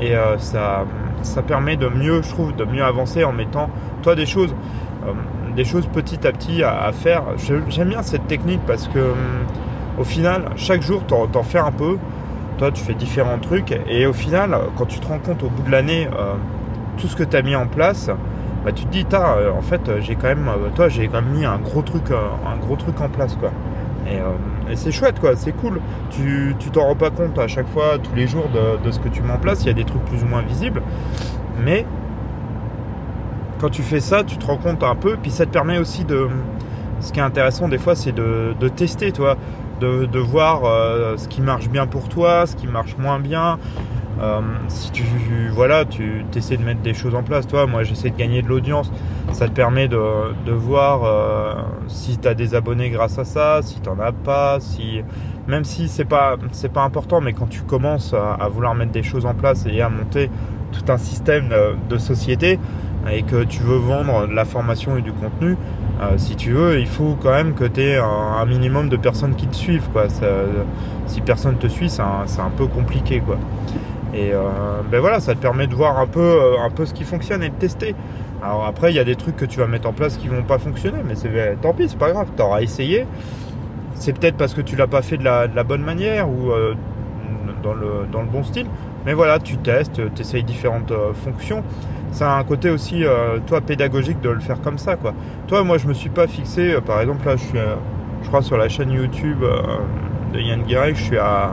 et 0.00 0.16
euh, 0.16 0.38
ça, 0.38 0.84
ça 1.22 1.42
permet 1.42 1.76
de 1.76 1.88
mieux, 1.88 2.22
je 2.22 2.28
trouve, 2.28 2.54
de 2.54 2.64
mieux 2.64 2.84
avancer 2.84 3.24
en 3.24 3.32
mettant 3.32 3.70
toi 4.02 4.14
des 4.14 4.26
choses, 4.26 4.54
euh, 5.06 5.12
des 5.54 5.64
choses 5.64 5.86
petit 5.86 6.26
à 6.26 6.32
petit 6.32 6.62
à, 6.62 6.90
faire. 6.92 7.22
J'aime 7.68 7.88
bien 7.88 8.02
cette 8.02 8.26
technique 8.26 8.60
parce 8.66 8.88
que 8.88 9.12
au 9.98 10.04
final, 10.04 10.50
chaque 10.56 10.82
jour, 10.82 11.02
tu 11.06 11.14
en 11.14 11.42
fais 11.42 11.58
un 11.58 11.72
peu 11.72 11.98
toi, 12.58 12.72
tu 12.72 12.82
fais 12.82 12.94
différents 12.94 13.38
trucs 13.38 13.72
et 13.88 14.06
au 14.06 14.12
final, 14.12 14.58
quand 14.76 14.86
tu 14.86 14.98
te 14.98 15.06
rends 15.06 15.20
compte 15.20 15.44
au 15.44 15.48
bout 15.48 15.62
de 15.62 15.70
l'année 15.70 16.08
euh, 16.18 16.34
tout 16.98 17.06
ce 17.06 17.14
que 17.14 17.22
tu 17.22 17.36
as 17.36 17.42
mis 17.42 17.54
en 17.54 17.66
place, 17.66 18.10
bah, 18.64 18.72
tu 18.72 18.84
te 18.84 18.90
dis, 18.90 19.06
euh, 19.14 19.52
en 19.52 19.62
fait, 19.62 19.80
j'ai 20.00 20.16
quand 20.16 20.26
même, 20.26 20.48
euh, 20.48 20.68
toi, 20.74 20.88
j'ai 20.88 21.06
quand 21.06 21.22
même 21.22 21.30
mis 21.30 21.44
un 21.44 21.58
gros 21.58 21.82
truc, 21.82 22.10
un 22.10 22.56
gros 22.58 22.74
truc 22.74 23.00
en 23.00 23.08
place, 23.08 23.36
quoi. 23.36 23.50
Et, 24.06 24.76
c'est 24.76 24.92
chouette, 24.92 25.18
quoi, 25.20 25.36
c'est 25.36 25.52
cool. 25.52 25.80
Tu 26.10 26.54
t'en 26.72 26.86
rends 26.86 26.96
pas 26.96 27.10
compte 27.10 27.38
à 27.38 27.48
chaque 27.48 27.68
fois, 27.68 27.98
tous 27.98 28.14
les 28.14 28.26
jours, 28.26 28.48
de, 28.84 28.90
ce 28.90 28.98
que 28.98 29.08
tu 29.08 29.22
mets 29.22 29.32
en 29.32 29.38
place. 29.38 29.62
Il 29.62 29.66
y 29.66 29.70
a 29.70 29.74
des 29.74 29.84
trucs 29.84 30.04
plus 30.04 30.22
ou 30.22 30.26
moins 30.26 30.42
visibles. 30.42 30.82
Mais 31.64 31.86
quand 33.60 33.70
tu 33.70 33.82
fais 33.82 34.00
ça, 34.00 34.24
tu 34.24 34.36
te 34.36 34.46
rends 34.46 34.56
compte 34.56 34.82
un 34.82 34.94
peu, 34.94 35.16
puis 35.20 35.30
ça 35.30 35.46
te 35.46 35.50
permet 35.50 35.78
aussi 35.78 36.04
de. 36.04 36.28
Ce 37.00 37.12
qui 37.12 37.20
est 37.20 37.22
intéressant 37.22 37.68
des 37.68 37.78
fois, 37.78 37.94
c'est 37.94 38.12
de, 38.12 38.54
tester, 38.74 39.12
toi, 39.12 39.36
de, 39.80 40.06
de 40.06 40.18
voir 40.18 40.64
euh, 40.64 41.16
ce 41.16 41.28
qui 41.28 41.40
marche 41.40 41.68
bien 41.68 41.86
pour 41.86 42.08
toi, 42.08 42.44
ce 42.46 42.56
qui 42.56 42.66
marche 42.66 42.96
moins 42.98 43.20
bien. 43.20 43.58
Euh, 44.20 44.40
si 44.68 44.90
tu 44.90 45.04
voilà, 45.52 45.84
tu 45.84 46.24
essaies 46.34 46.56
de 46.56 46.64
mettre 46.64 46.80
des 46.80 46.94
choses 46.94 47.14
en 47.14 47.22
place, 47.22 47.46
toi, 47.46 47.66
moi 47.66 47.82
j'essaie 47.84 48.10
de 48.10 48.16
gagner 48.16 48.42
de 48.42 48.48
l'audience. 48.48 48.92
Ça 49.32 49.48
te 49.48 49.52
permet 49.52 49.88
de, 49.88 49.98
de 50.46 50.52
voir 50.52 51.04
euh, 51.04 51.54
si 51.88 52.18
tu 52.18 52.28
as 52.28 52.34
des 52.34 52.54
abonnés 52.54 52.90
grâce 52.90 53.18
à 53.18 53.24
ça, 53.24 53.60
si 53.62 53.80
tu 53.80 53.88
n'en 53.88 53.98
as 54.00 54.12
pas, 54.12 54.58
si 54.60 55.02
même 55.46 55.64
si 55.64 55.88
c'est 55.88 56.04
pas 56.04 56.36
c'est 56.52 56.72
pas 56.72 56.82
important, 56.82 57.20
mais 57.20 57.32
quand 57.32 57.48
tu 57.48 57.62
commences 57.62 58.14
à, 58.14 58.48
vouloir 58.48 58.74
mettre 58.74 58.92
des 58.92 59.02
choses 59.02 59.26
en 59.26 59.34
place 59.34 59.66
et 59.66 59.80
à 59.80 59.88
monter 59.88 60.30
tout 60.72 60.92
un 60.92 60.98
système 60.98 61.48
de 61.88 61.98
société, 61.98 62.58
et 63.10 63.22
que 63.22 63.44
tu 63.44 63.62
veux 63.62 63.76
vendre 63.76 64.26
de 64.26 64.34
la 64.34 64.44
formation 64.44 64.96
et 64.96 65.02
du 65.02 65.12
contenu, 65.12 65.56
euh, 66.00 66.16
si 66.16 66.36
tu 66.36 66.52
veux, 66.52 66.78
il 66.78 66.86
faut 66.86 67.16
quand 67.20 67.30
même 67.30 67.54
que 67.54 67.64
tu 67.64 67.80
aies 67.80 67.96
un, 67.96 68.44
minimum 68.46 68.88
de 68.88 68.96
personnes 68.96 69.34
qui 69.34 69.46
te 69.46 69.56
suivent. 69.56 69.88
Quoi. 69.92 70.04
si 71.06 71.20
personne 71.20 71.56
te 71.56 71.66
suit, 71.66 71.90
c'est 71.90 72.02
un, 72.02 72.50
peu 72.56 72.66
compliqué. 72.66 73.20
Quoi. 73.20 73.38
Et 74.18 74.32
euh, 74.32 74.40
ben 74.90 75.00
voilà, 75.00 75.20
ça 75.20 75.34
te 75.34 75.40
permet 75.40 75.66
de 75.66 75.74
voir 75.74 75.98
un 75.98 76.06
peu, 76.06 76.20
euh, 76.20 76.60
un 76.60 76.70
peu 76.70 76.86
ce 76.86 76.94
qui 76.94 77.04
fonctionne 77.04 77.42
et 77.42 77.50
de 77.50 77.54
tester. 77.54 77.94
Alors 78.42 78.66
après, 78.66 78.92
il 78.92 78.96
y 78.96 78.98
a 78.98 79.04
des 79.04 79.16
trucs 79.16 79.36
que 79.36 79.44
tu 79.44 79.58
vas 79.58 79.66
mettre 79.66 79.88
en 79.88 79.92
place 79.92 80.16
qui 80.16 80.28
vont 80.28 80.42
pas 80.42 80.58
fonctionner, 80.58 80.98
mais 81.06 81.14
c'est 81.14 81.28
ben, 81.28 81.56
tant 81.60 81.72
pis, 81.72 81.88
c'est 81.88 81.98
pas 81.98 82.10
grave, 82.10 82.28
tu 82.36 82.42
auras 82.42 82.60
essayé. 82.62 83.06
C'est 83.94 84.12
peut-être 84.18 84.36
parce 84.36 84.54
que 84.54 84.60
tu 84.60 84.76
l'as 84.76 84.86
pas 84.86 85.02
fait 85.02 85.16
de 85.16 85.24
la, 85.24 85.48
bonne 85.64 85.82
manière 85.82 86.28
ou 86.28 86.52
dans, 87.64 87.74
le, 87.74 88.06
dans 88.12 88.20
le 88.20 88.28
bon 88.28 88.44
style. 88.44 88.66
Mais 89.04 89.12
voilà, 89.12 89.40
tu 89.40 89.56
testes, 89.56 90.00
tu 90.14 90.20
essayes 90.20 90.44
différentes 90.44 90.92
fonctions 91.14 91.64
ça 92.12 92.34
a 92.34 92.38
un 92.38 92.44
côté 92.44 92.70
aussi, 92.70 93.04
euh, 93.04 93.38
toi, 93.46 93.60
pédagogique 93.60 94.20
de 94.20 94.30
le 94.30 94.40
faire 94.40 94.60
comme 94.60 94.78
ça, 94.78 94.96
quoi. 94.96 95.14
Toi, 95.46 95.62
moi, 95.64 95.78
je 95.78 95.86
me 95.86 95.94
suis 95.94 96.08
pas 96.08 96.26
fixé, 96.26 96.72
euh, 96.72 96.80
par 96.80 97.00
exemple, 97.00 97.26
là, 97.26 97.36
je 97.36 97.44
suis, 97.44 97.58
je 98.22 98.28
crois, 98.28 98.42
sur 98.42 98.56
la 98.56 98.68
chaîne 98.68 98.90
YouTube 98.90 99.42
euh, 99.42 99.60
de 100.32 100.40
Yann 100.40 100.62
Guirec, 100.62 100.96
je 100.96 101.02
suis 101.02 101.18
à, 101.18 101.52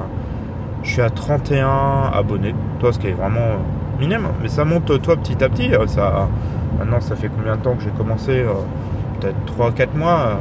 je 0.85 0.91
suis 0.91 1.01
à 1.01 1.09
31 1.09 2.11
abonnés. 2.13 2.55
Toi, 2.79 2.93
ce 2.93 2.99
qui 2.99 3.07
est 3.07 3.13
vraiment 3.13 3.57
minime, 3.99 4.27
mais 4.41 4.47
ça 4.47 4.63
monte, 4.63 5.01
toi, 5.01 5.17
petit 5.17 5.43
à 5.43 5.49
petit. 5.49 5.71
ça, 5.87 6.29
maintenant, 6.79 7.01
ça 7.01 7.17
fait 7.17 7.29
combien 7.35 7.57
de 7.57 7.61
temps 7.61 7.75
que 7.75 7.83
j'ai 7.83 7.89
commencé 7.89 8.45
Peut-être 9.19 9.37
3-4 9.57 9.97
mois 9.97 10.37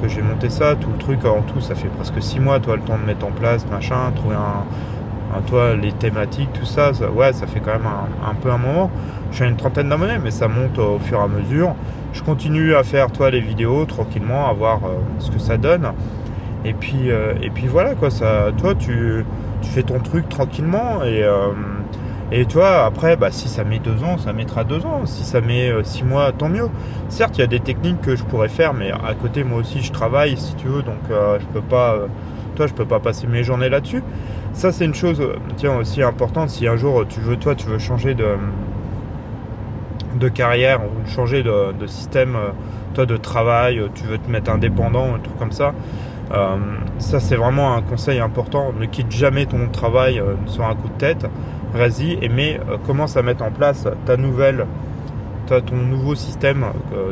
que 0.00 0.08
j'ai 0.08 0.22
monté 0.22 0.48
ça, 0.48 0.76
tout 0.76 0.90
le 0.90 0.98
truc 0.98 1.24
en 1.24 1.42
tout, 1.42 1.60
ça 1.60 1.74
fait 1.74 1.88
presque 1.88 2.22
6 2.22 2.38
mois, 2.38 2.60
toi, 2.60 2.76
le 2.76 2.82
temps 2.82 2.98
de 2.98 3.04
mettre 3.04 3.26
en 3.26 3.32
place, 3.32 3.66
machin, 3.68 4.12
trouver 4.14 4.36
un 4.36 4.64
ah, 5.30 5.40
toi, 5.46 5.74
les 5.74 5.92
thématiques, 5.92 6.54
tout 6.54 6.64
ça, 6.64 6.90
ouais, 7.14 7.34
ça 7.34 7.46
fait 7.46 7.60
quand 7.60 7.72
même 7.72 7.86
un, 8.26 8.34
peu 8.34 8.50
un 8.50 8.56
moment. 8.56 8.90
Je 9.30 9.36
suis 9.36 9.44
à 9.44 9.48
une 9.48 9.56
trentaine 9.56 9.90
d'abonnés, 9.90 10.16
mais 10.22 10.30
ça 10.30 10.48
monte 10.48 10.78
au 10.78 10.98
fur 10.98 11.18
et 11.18 11.22
à 11.22 11.28
mesure. 11.28 11.74
Je 12.14 12.22
continue 12.22 12.74
à 12.74 12.82
faire, 12.82 13.10
toi, 13.10 13.30
les 13.30 13.40
vidéos 13.40 13.84
tranquillement, 13.84 14.48
à 14.48 14.54
voir 14.54 14.80
euh, 14.86 14.96
ce 15.18 15.30
que 15.30 15.38
ça 15.38 15.58
donne. 15.58 15.92
Et 16.64 16.72
puis, 16.72 17.10
euh, 17.10 17.34
et 17.42 17.50
puis 17.50 17.66
voilà, 17.66 17.94
quoi, 17.94 18.08
toi, 18.10 18.74
tu, 18.74 19.24
fais 19.62 19.82
ton 19.82 19.98
truc 19.98 20.28
tranquillement 20.28 21.02
et, 21.04 21.22
euh, 21.22 21.52
et 22.32 22.44
toi, 22.46 22.84
après, 22.84 23.16
bah, 23.16 23.30
si 23.30 23.48
ça 23.48 23.64
met 23.64 23.78
deux 23.78 24.02
ans, 24.04 24.18
ça 24.18 24.32
mettra 24.32 24.64
deux 24.64 24.84
ans. 24.84 25.06
Si 25.06 25.24
ça 25.24 25.40
met 25.40 25.72
six 25.82 26.04
mois, 26.04 26.32
tant 26.32 26.48
mieux. 26.48 26.68
Certes, 27.08 27.38
il 27.38 27.40
y 27.40 27.44
a 27.44 27.48
des 27.48 27.60
techniques 27.60 28.00
que 28.00 28.16
je 28.16 28.24
pourrais 28.24 28.48
faire, 28.48 28.74
mais 28.74 28.90
à 28.90 29.14
côté, 29.14 29.44
moi 29.44 29.60
aussi, 29.60 29.82
je 29.82 29.92
travaille, 29.92 30.36
si 30.36 30.54
tu 30.56 30.66
veux, 30.68 30.82
donc 30.82 30.98
je 31.08 31.46
peux 31.46 31.62
pas, 31.62 31.96
toi, 32.54 32.66
je 32.66 32.74
peux 32.74 32.84
pas 32.84 33.00
passer 33.00 33.26
mes 33.26 33.42
journées 33.42 33.70
là-dessus. 33.70 34.02
Ça, 34.52 34.72
c'est 34.72 34.84
une 34.84 34.94
chose 34.94 35.22
tiens, 35.56 35.76
aussi 35.76 36.02
importante. 36.02 36.50
Si 36.50 36.66
un 36.66 36.76
jour 36.76 37.04
tu 37.08 37.20
veux, 37.20 37.36
toi, 37.36 37.54
tu 37.54 37.66
veux 37.66 37.78
changer 37.78 38.14
de, 38.14 38.36
de 40.18 40.28
carrière 40.28 40.80
ou 40.82 41.08
changer 41.08 41.42
de, 41.42 41.86
système, 41.86 42.36
euh, 42.36 42.50
toi, 42.94 43.06
de 43.06 43.16
travail, 43.16 43.82
tu 43.94 44.04
veux 44.04 44.18
te 44.18 44.30
mettre 44.30 44.50
indépendant, 44.50 45.14
un 45.14 45.18
truc 45.18 45.36
comme 45.38 45.52
ça. 45.52 45.74
Euh, 46.32 46.56
ça, 46.98 47.20
c'est 47.20 47.36
vraiment 47.36 47.74
un 47.74 47.82
conseil 47.82 48.20
important. 48.20 48.72
Ne 48.78 48.86
quitte 48.86 49.10
jamais 49.10 49.46
ton 49.46 49.68
travail 49.68 50.20
euh, 50.20 50.34
sur 50.46 50.64
un 50.64 50.74
coup 50.74 50.88
de 50.88 50.98
tête. 50.98 51.26
Vas-y 51.74 52.28
mais 52.30 52.58
commence 52.86 53.18
à 53.18 53.22
mettre 53.22 53.44
en 53.44 53.50
place 53.50 53.86
ta 54.06 54.16
nouvelle, 54.16 54.64
ton 55.46 55.76
nouveau 55.76 56.14
système 56.14 56.64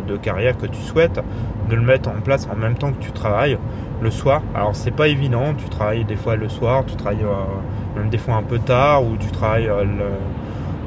de 0.09 0.17
carrière 0.17 0.57
que 0.57 0.65
tu 0.65 0.81
souhaites, 0.81 1.21
de 1.69 1.77
le 1.77 1.83
mettre 1.83 2.09
en 2.09 2.23
place 2.23 2.49
en 2.51 2.57
même 2.57 2.75
temps 2.75 2.93
que 2.93 3.03
tu 3.03 3.13
travailles 3.13 3.59
le 4.01 4.11
soir. 4.11 4.43
Alors 4.55 4.75
c'est 4.75 4.91
pas 4.91 5.09
évident, 5.09 5.55
tu 5.57 5.69
travailles 5.69 6.05
des 6.05 6.17
fois 6.17 6.37
le 6.37 6.49
soir, 6.49 6.85
tu 6.87 6.97
travailles 6.97 7.25
euh, 7.25 7.99
même 7.99 8.11
des 8.11 8.19
fois 8.19 8.35
un 8.35 8.43
peu 8.43 8.59
tard 8.59 9.05
ou 9.05 9.17
tu 9.17 9.29
travailles 9.29 9.69
euh, 9.69 9.85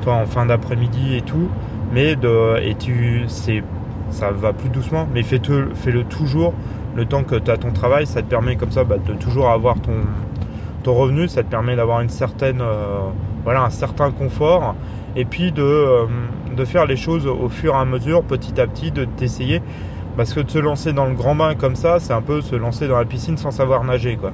en 0.08 0.26
fin 0.26 0.46
d'après-midi 0.46 1.18
et 1.18 1.22
tout. 1.22 1.50
Mais 1.94 2.16
de, 2.16 2.60
et 2.64 2.76
tu 2.76 3.26
ça 3.28 4.32
va 4.32 4.54
plus 4.54 4.70
doucement, 4.70 5.08
mais 5.14 5.22
fais-le 5.24 5.70
fais 5.76 5.92
-le 5.92 6.04
toujours 6.04 6.54
le 6.96 7.06
temps 7.06 7.24
que 7.24 7.36
tu 7.36 7.52
as 7.52 7.58
ton 7.58 7.72
travail, 7.72 8.08
ça 8.08 8.22
te 8.22 8.28
permet 8.28 8.56
comme 8.56 8.72
ça 8.72 8.84
bah, 8.84 8.98
de 8.98 9.14
toujours 9.14 9.50
avoir 9.50 9.76
ton, 9.80 9.94
revenu, 10.92 11.28
ça 11.28 11.44
te 11.44 11.50
permet 11.50 11.76
d'avoir 11.76 12.02
une 12.02 12.10
certaine 12.10 12.62
euh, 12.62 13.10
voilà 13.44 13.62
un 13.62 13.70
certain 13.70 14.10
confort 14.10 14.74
et 15.16 15.24
puis 15.24 15.52
de, 15.52 16.08
de 16.58 16.66
faire 16.66 16.88
les 16.88 16.96
choses 16.96 17.28
au 17.28 17.48
fur 17.48 17.76
et 17.76 17.78
à 17.78 17.86
mesure, 17.86 18.24
petit 18.24 18.60
à 18.60 18.66
petit, 18.66 18.90
de 18.90 19.06
t'essayer 19.06 19.62
parce 20.20 20.34
que 20.34 20.42
de 20.42 20.52
se 20.52 20.60
lancer 20.60 20.92
dans 20.92 21.06
le 21.06 21.14
grand 21.14 21.34
bain 21.34 21.56
comme 21.56 21.78
ça, 21.78 22.02
c'est 22.02 22.12
un 22.12 22.22
peu 22.22 22.42
se 22.42 22.54
lancer 22.54 22.90
dans 22.90 22.98
la 22.98 23.06
piscine 23.06 23.38
sans 23.38 23.52
savoir 23.52 23.86
nager, 23.86 24.18
quoi. 24.18 24.34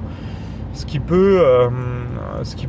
Ce 0.72 0.84
qui 0.84 0.98
peut, 0.98 1.38
euh, 1.40 1.68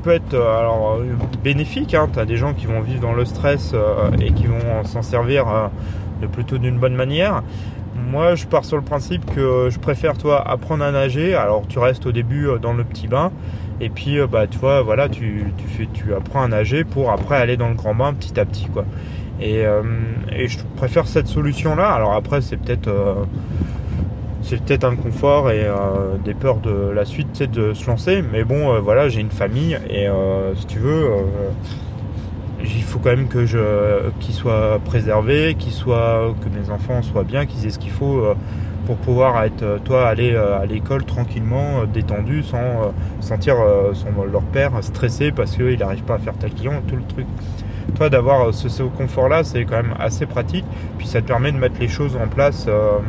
peut 0.03 0.11
être 0.11 0.35
euh, 0.35 1.15
bénéfique. 1.43 1.95
Hein. 1.95 2.09
Tu 2.13 2.19
as 2.19 2.25
des 2.25 2.37
gens 2.37 2.53
qui 2.53 2.67
vont 2.67 2.79
vivre 2.79 3.01
dans 3.01 3.13
le 3.13 3.25
stress 3.25 3.71
euh, 3.73 4.11
et 4.21 4.31
qui 4.33 4.45
vont 4.45 4.83
s'en 4.83 5.01
servir 5.01 5.45
de 6.21 6.27
plutôt 6.27 6.59
d'une 6.59 6.77
bonne 6.77 6.93
manière. 6.93 7.41
Moi, 8.07 8.35
je 8.35 8.45
pars 8.45 8.65
sur 8.65 8.77
le 8.77 8.83
principe 8.83 9.25
que 9.33 9.69
je 9.69 9.79
préfère 9.79 10.17
toi 10.17 10.41
apprendre 10.47 10.83
à 10.83 10.91
nager. 10.91 11.35
Alors, 11.35 11.67
tu 11.67 11.79
restes 11.79 12.05
au 12.05 12.11
début 12.11 12.47
dans 12.61 12.73
le 12.73 12.83
petit 12.83 13.07
bain, 13.07 13.31
et 13.81 13.89
puis 13.89 14.17
bah, 14.31 14.47
tu 14.47 14.57
voilà, 14.57 15.09
tu, 15.09 15.45
tu, 15.57 15.67
fais, 15.67 15.87
tu 15.93 16.13
apprends 16.13 16.43
à 16.43 16.47
nager 16.47 16.83
pour 16.83 17.11
après 17.11 17.35
aller 17.35 17.57
dans 17.57 17.69
le 17.69 17.75
grand 17.75 17.93
bain 17.93 18.13
petit 18.13 18.39
à 18.39 18.45
petit, 18.45 18.67
quoi. 18.67 18.85
Euh, 19.41 19.81
et, 20.35 20.47
je 20.47 20.59
préfère 20.75 21.07
cette 21.07 21.27
solution-là. 21.27 21.89
Alors 21.89 22.13
après, 22.13 22.41
c'est 22.41 22.57
peut-être 22.57 22.87
euh, 22.87 23.13
c'est 24.41 24.61
peut-être 24.63 24.85
un 24.85 24.95
confort 24.95 25.51
et 25.51 25.65
euh, 25.65 26.17
des 26.23 26.33
peurs 26.33 26.57
de 26.57 26.89
la 26.89 27.05
suite, 27.05 27.27
c'est 27.33 27.51
de 27.51 27.73
se 27.73 27.87
lancer. 27.87 28.23
Mais 28.31 28.43
bon, 28.43 28.79
voilà, 28.79 29.09
j'ai 29.09 29.21
une 29.21 29.31
famille 29.31 29.77
et 29.89 30.07
si 30.55 30.65
tu 30.65 30.79
veux, 30.79 31.07
il 32.63 32.83
faut 32.83 32.99
quand 32.99 33.09
même 33.09 33.27
que 33.27 33.45
je 33.45 34.09
qu'ils 34.19 34.33
soient 34.33 34.79
préservés, 34.83 35.55
qu'ils 35.57 35.71
soient, 35.71 36.33
que 36.41 36.49
mes 36.49 36.69
enfants 36.69 37.01
soient 37.01 37.23
bien, 37.23 37.45
qu'ils 37.45 37.65
aient 37.65 37.71
ce 37.71 37.79
qu'il 37.79 37.91
faut 37.91 38.23
pour 38.85 38.95
pouvoir 38.97 39.43
être, 39.43 39.79
toi, 39.83 40.07
aller 40.07 40.35
à 40.35 40.65
l'école 40.65 41.03
tranquillement, 41.03 41.83
détendu, 41.91 42.41
sans 42.41 42.93
sentir 43.19 43.57
son, 43.93 44.23
leur 44.23 44.41
père 44.41 44.71
stressé 44.81 45.31
parce 45.31 45.55
qu'il 45.55 45.77
n'arrive 45.77 46.03
pas 46.03 46.15
à 46.15 46.19
faire 46.19 46.33
tel 46.39 46.53
client, 46.53 46.81
tout 46.87 46.95
le 46.95 47.03
truc. 47.03 47.27
Toi 47.95 48.09
d'avoir 48.09 48.53
ce, 48.53 48.83
confort 48.83 49.29
là 49.29 49.43
c'est 49.43 49.65
quand 49.65 49.77
même 49.77 49.95
assez 49.99 50.25
pratique. 50.25 50.65
Puis 50.97 51.07
ça 51.07 51.21
te 51.21 51.27
permet 51.27 51.51
de 51.51 51.57
mettre 51.57 51.79
les 51.79 51.87
choses 51.87 52.15
en 52.15 52.27
place 52.27 52.65
euh, 52.67 52.99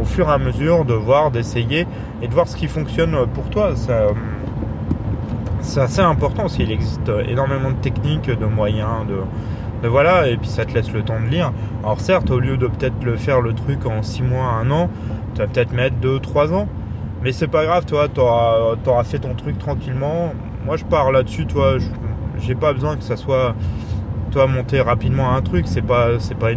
au 0.00 0.04
fur 0.04 0.28
et 0.28 0.32
à 0.32 0.38
mesure 0.38 0.84
de 0.84 0.94
voir 0.94 1.30
d'essayer 1.30 1.86
et 2.22 2.28
de 2.28 2.32
voir 2.32 2.48
ce 2.48 2.56
qui 2.56 2.66
fonctionne 2.66 3.16
pour 3.34 3.48
toi 3.50 3.74
c'est 5.60 5.80
assez 5.80 6.00
important 6.00 6.48
s'il 6.48 6.70
existe 6.70 7.10
énormément 7.28 7.70
de 7.70 7.76
techniques 7.76 8.30
de 8.30 8.46
moyens 8.46 9.06
de, 9.08 9.88
voilà 9.88 10.28
et 10.28 10.36
puis 10.36 10.48
ça 10.48 10.64
te 10.64 10.74
laisse 10.74 10.92
le 10.92 11.02
temps 11.02 11.20
de 11.20 11.26
lire. 11.26 11.52
Alors 11.82 12.00
certes 12.00 12.30
au 12.30 12.38
lieu 12.38 12.56
de 12.56 12.66
peut-être 12.66 13.02
le 13.02 13.16
faire 13.16 13.40
le 13.40 13.54
truc 13.54 13.86
en 13.86 14.02
6 14.02 14.22
mois 14.22 14.44
un 14.44 14.70
an 14.70 14.90
tu 15.34 15.40
vas 15.40 15.46
peut-être 15.46 15.72
mettre 15.72 15.96
2-3 16.02 16.52
ans. 16.52 16.68
Mais 17.22 17.32
c'est 17.32 17.48
pas 17.48 17.64
grave 17.64 17.86
toi 17.86 18.08
tu 18.08 18.20
auras, 18.20 19.04
fait 19.04 19.18
ton 19.18 19.34
truc 19.34 19.58
tranquillement. 19.58 20.32
Moi 20.64 20.76
je 20.76 20.84
pars 20.84 21.12
là-dessus 21.12 21.46
toi 21.46 21.76
j'ai 22.38 22.54
pas 22.54 22.72
besoin 22.72 22.96
que 22.96 23.04
ça 23.04 23.16
soit 23.16 23.54
toi 24.30 24.46
monter 24.46 24.80
rapidement 24.80 25.34
un 25.34 25.42
truc. 25.42 25.66
C'est 25.66 25.82
pas 25.82 26.08
pas 26.38 26.50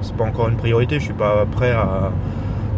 c'est 0.00 0.16
pas 0.16 0.24
encore 0.24 0.48
une 0.48 0.56
priorité. 0.56 0.98
Je 0.98 1.04
suis 1.04 1.12
pas 1.12 1.46
prêt 1.50 1.72
à 1.72 2.12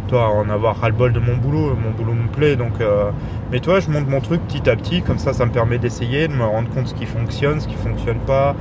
toi 0.07 0.29
en 0.29 0.49
avoir 0.49 0.77
ras 0.81 0.89
le 0.89 0.95
bol 0.95 1.13
de 1.13 1.21
mon 1.21 1.37
boulot 1.37 1.77
mon 1.77 1.91
boulot 1.91 2.15
me 2.15 2.29
plaît 2.29 2.57
donc 2.57 2.81
euh, 2.81 3.11
mais 3.51 3.61
toi 3.61 3.81
je 3.81 3.91
monte 3.91 4.09
mon 4.09 4.21
truc 4.21 4.41
petit 4.47 4.69
à 4.69 4.77
petit 4.77 5.03
comme 5.03 5.19
ça 5.19 5.33
ça 5.33 5.47
me 5.47 5.51
permet 5.51 5.79
d'essayer 5.79 6.29
de 6.29 6.33
me 6.33 6.45
rendre 6.45 6.69
compte 6.71 6.89
ce 6.89 6.95
qui 6.95 7.07
fonctionne 7.07 7.61
ce 7.61 7.69
qui 7.69 7.75
fonctionne 7.75 8.19
pas 8.19 8.55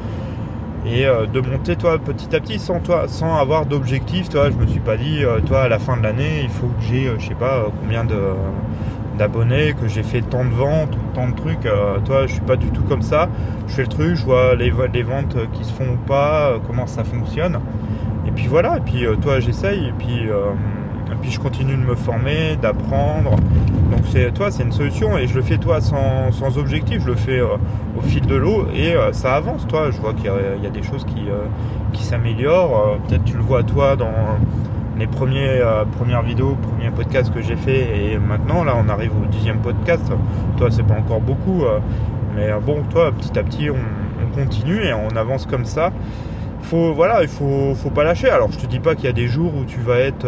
et 0.86 1.06
euh, 1.06 1.25
de 1.25 1.40
monter 1.42 1.75
toi 1.75 1.98
petit 1.98 2.36
à 2.36 2.40
petit 2.40 2.60
sans 2.60 2.80
toi 2.80 3.08
sans 3.08 3.38
avoir 3.38 3.66
d'objectif 3.66 4.30
toi 4.30 4.50
je 4.50 4.56
me 4.56 4.68
suis 4.68 4.80
pas 4.80 4.98
dit 4.98 5.24
euh, 5.24 5.40
toi 5.40 5.64
à 5.64 5.68
la 5.68 5.80
fin 5.80 5.98
de 5.98 6.04
l'année 6.04 6.42
il 6.44 6.50
faut 6.50 6.68
que 6.68 6.82
j'ai 6.82 7.12
je 7.18 7.28
sais 7.28 7.36
pas 7.36 7.68
combien 7.82 8.04
de 8.04 8.16
d'abonnés, 9.18 9.74
que 9.82 9.88
j'ai 9.88 10.04
fait 10.04 10.22
tant 10.22 10.44
de 10.44 10.50
ventes 10.50 10.98
tant 11.14 11.30
de 11.30 11.36
trucs. 11.36 11.62
Toi, 12.04 12.28
je 12.28 12.34
suis 12.34 12.42
pas 12.42 12.58
du 12.58 12.68
tout 12.72 12.84
comme 12.84 13.02
ça. 13.02 13.30
Je 13.66 13.75
fais 13.75 13.84
le 13.84 13.88
truc, 13.88 14.16
je 14.16 14.25
vois 14.25 14.56
les, 14.56 14.70
ventes 14.70 15.38
qui 15.54 15.64
se 15.64 15.72
font 15.72 15.94
ou 15.94 16.06
pas, 16.06 16.60
comment 16.68 16.86
ça 16.86 17.06
fonctionne. 17.06 17.62
Et 18.28 18.32
puis 18.32 18.48
voilà, 18.48 18.75
et 18.75 18.82
puis 18.82 19.06
toi, 19.22 19.40
j'essaye, 19.40 19.86
et 19.86 19.94
puis, 19.98 20.28
et 21.12 21.16
puis 21.22 21.32
je 21.32 21.40
continue 21.40 21.76
de 21.76 21.82
me 21.82 21.96
former, 21.96 22.58
d'apprendre. 22.62 23.32
Donc 23.92 24.02
c'est 24.12 24.34
toi, 24.34 24.52
c'est 24.52 24.64
une 24.64 24.72
solution 24.72 25.18
et 25.18 25.28
je 25.28 25.36
le 25.36 25.42
fais 25.42 25.58
toi 25.58 25.82
sans, 25.82 26.32
sans 26.32 26.58
objectif, 26.58 27.02
je 27.02 27.08
le 27.08 27.16
fais 27.16 27.40
euh, 27.40 27.58
au 27.98 28.02
fil 28.02 28.26
de 28.26 28.36
l'eau 28.36 28.68
et 28.74 28.96
euh, 28.96 29.14
ça 29.14 29.36
avance. 29.36 29.68
Toi, 29.68 29.92
je 29.92 30.00
vois 30.00 30.14
qu'il 30.14 30.26
y, 30.26 30.68
a 30.68 30.70
des 30.70 30.84
choses 30.84 31.06
qui, 31.06 31.30
euh, 31.30 31.46
qui 31.94 32.04
s'améliorent. 32.04 32.98
Peut-être 33.08 33.24
tu 33.24 33.36
le 33.38 33.44
vois 33.44 33.64
toi 33.64 33.96
dans 33.96 34.12
les 34.98 35.08
premiers, 35.08 35.62
premières 35.98 36.22
vidéos, 36.22 36.56
premiers 36.56 36.90
podcasts 36.90 37.34
que 37.34 37.42
j'ai 37.42 37.58
fait 37.58 38.14
et 38.14 38.18
maintenant 38.18 38.64
là 38.64 38.76
on 38.78 38.88
arrive 38.88 39.12
au 39.22 39.26
dixième 39.26 39.58
podcast. 39.58 40.12
Toi, 40.58 40.70
c'est 40.72 40.84
pas 40.84 40.96
encore 40.96 41.20
beaucoup, 41.20 41.64
mais 42.34 42.50
bon, 42.66 42.82
toi, 42.90 43.12
petit 43.12 43.38
à 43.38 43.44
petit, 43.44 43.70
on, 43.70 43.76
on 43.76 44.34
continue 44.34 44.82
et 44.84 44.94
on 44.94 45.10
avance 45.18 45.46
comme 45.46 45.66
ça 45.66 45.92
faut 46.66 46.94
voilà, 46.94 47.22
il 47.22 47.28
faut, 47.28 47.76
faut 47.76 47.92
pas 47.92 48.04
lâcher. 48.04 48.30
Alors 48.30 48.52
je 48.52 48.58
te 48.58 48.66
dis 48.66 48.80
pas 48.80 48.96
qu'il 48.96 49.06
y 49.06 49.10
a 49.10 49.14
des 49.14 49.28
jours 49.28 49.54
où 49.56 49.66
tu 49.66 49.80
vas 49.80 50.00
être 50.00 50.26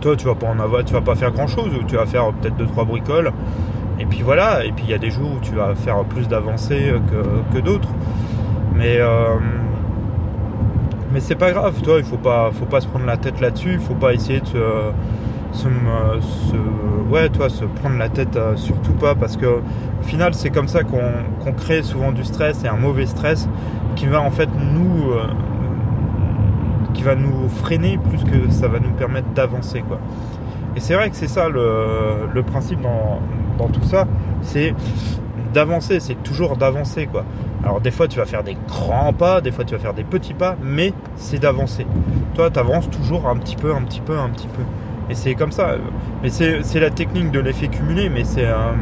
toi 0.00 0.16
tu 0.16 0.26
vas 0.26 0.34
pas 0.34 0.46
en 0.46 0.58
avoir, 0.58 0.84
tu 0.84 0.92
vas 0.92 1.00
pas 1.00 1.14
faire 1.14 1.30
grand 1.30 1.46
chose, 1.46 1.70
ou 1.78 1.84
tu 1.84 1.96
vas 1.96 2.06
faire 2.06 2.32
peut-être 2.32 2.56
deux 2.56 2.66
trois 2.66 2.84
bricoles. 2.84 3.32
Et 3.98 4.06
puis 4.06 4.22
voilà, 4.22 4.64
et 4.64 4.72
puis 4.72 4.84
il 4.86 4.90
y 4.90 4.94
a 4.94 4.98
des 4.98 5.10
jours 5.10 5.30
où 5.36 5.40
tu 5.40 5.54
vas 5.54 5.74
faire 5.74 6.02
plus 6.04 6.26
d'avancées 6.26 6.92
que, 7.52 7.60
d'autres. 7.60 7.90
Mais 8.74 8.96
euh, 8.98 9.36
mais 11.12 11.20
c'est 11.20 11.34
pas 11.34 11.52
grave, 11.52 11.80
toi, 11.82 11.96
il 11.98 12.04
faut 12.04 12.16
pas 12.16 12.50
faut 12.52 12.66
pas 12.66 12.80
se 12.80 12.88
prendre 12.88 13.04
la 13.04 13.16
tête 13.16 13.40
là-dessus, 13.40 13.72
il 13.74 13.80
faut 13.80 13.94
pas 13.94 14.14
essayer 14.14 14.40
de 14.40 14.46
se, 14.46 15.68
ouais, 17.10 17.28
toi, 17.28 17.48
se 17.48 17.64
prendre 17.64 17.98
la 17.98 18.08
tête 18.08 18.36
euh, 18.36 18.56
surtout 18.56 18.92
pas 18.92 19.14
parce 19.14 19.36
que 19.36 19.46
au 19.46 20.02
final 20.02 20.34
c'est 20.34 20.50
comme 20.50 20.68
ça 20.68 20.82
qu'on 20.82 21.52
crée 21.52 21.82
souvent 21.82 22.12
du 22.12 22.24
stress 22.24 22.64
et 22.64 22.68
un 22.68 22.76
mauvais 22.76 23.06
stress 23.06 23.48
qui 23.96 24.06
va 24.06 24.20
en 24.20 24.30
fait 24.30 24.48
nous 24.56 25.10
euh, 25.10 25.24
va 27.02 27.14
nous 27.14 27.48
freiner 27.48 27.98
plus 27.98 28.24
que 28.24 28.50
ça 28.50 28.68
va 28.68 28.78
nous 28.78 28.92
permettre 28.92 29.28
d'avancer 29.28 29.82
quoi. 29.82 29.98
Et 30.76 30.80
c'est 30.80 30.94
vrai 30.94 31.10
que 31.10 31.16
c'est 31.16 31.28
ça 31.28 31.48
le, 31.48 32.42
principe 32.42 32.80
dans, 32.80 33.20
dans, 33.58 33.68
tout 33.68 33.82
ça, 33.82 34.06
c'est 34.42 34.74
d'avancer, 35.52 35.98
c'est 36.00 36.22
toujours 36.22 36.56
d'avancer 36.56 37.06
quoi. 37.06 37.24
Alors 37.64 37.80
des 37.80 37.90
fois 37.90 38.08
tu 38.08 38.18
vas 38.18 38.24
faire 38.24 38.44
des 38.44 38.56
grands 38.68 39.12
pas, 39.12 39.40
des 39.40 39.50
fois 39.50 39.64
tu 39.64 39.74
vas 39.74 39.80
faire 39.80 39.94
des 39.94 40.04
petits 40.04 40.34
pas, 40.34 40.56
mais 40.62 40.92
c'est 41.16 41.38
d'avancer. 41.38 41.86
Toi 42.34 42.50
tu 42.50 42.58
avances 42.58 42.88
toujours 42.88 43.28
un 43.28 43.36
petit 43.36 43.56
peu, 43.56 43.74
un 43.74 43.82
petit 43.82 44.00
peu, 44.00 44.18
un 44.18 44.30
petit 44.30 44.48
peu. 44.48 44.62
Et 45.10 45.14
c'est 45.14 45.34
comme 45.34 45.50
ça. 45.50 45.74
Mais 46.22 46.30
c'est 46.30 46.80
la 46.80 46.90
technique 46.90 47.32
de 47.32 47.40
l'effet 47.40 47.66
cumulé, 47.66 48.08
mais 48.08 48.22
c'est 48.22 48.46
euh, 48.46 48.72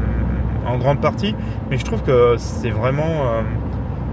en 0.67 0.77
grande 0.77 1.01
partie. 1.01 1.35
Mais 1.71 1.79
je 1.79 1.85
trouve 1.85 2.03
que 2.03 2.35
c'est 2.37 2.71
vraiment 2.71 3.03
euh, 3.25 3.43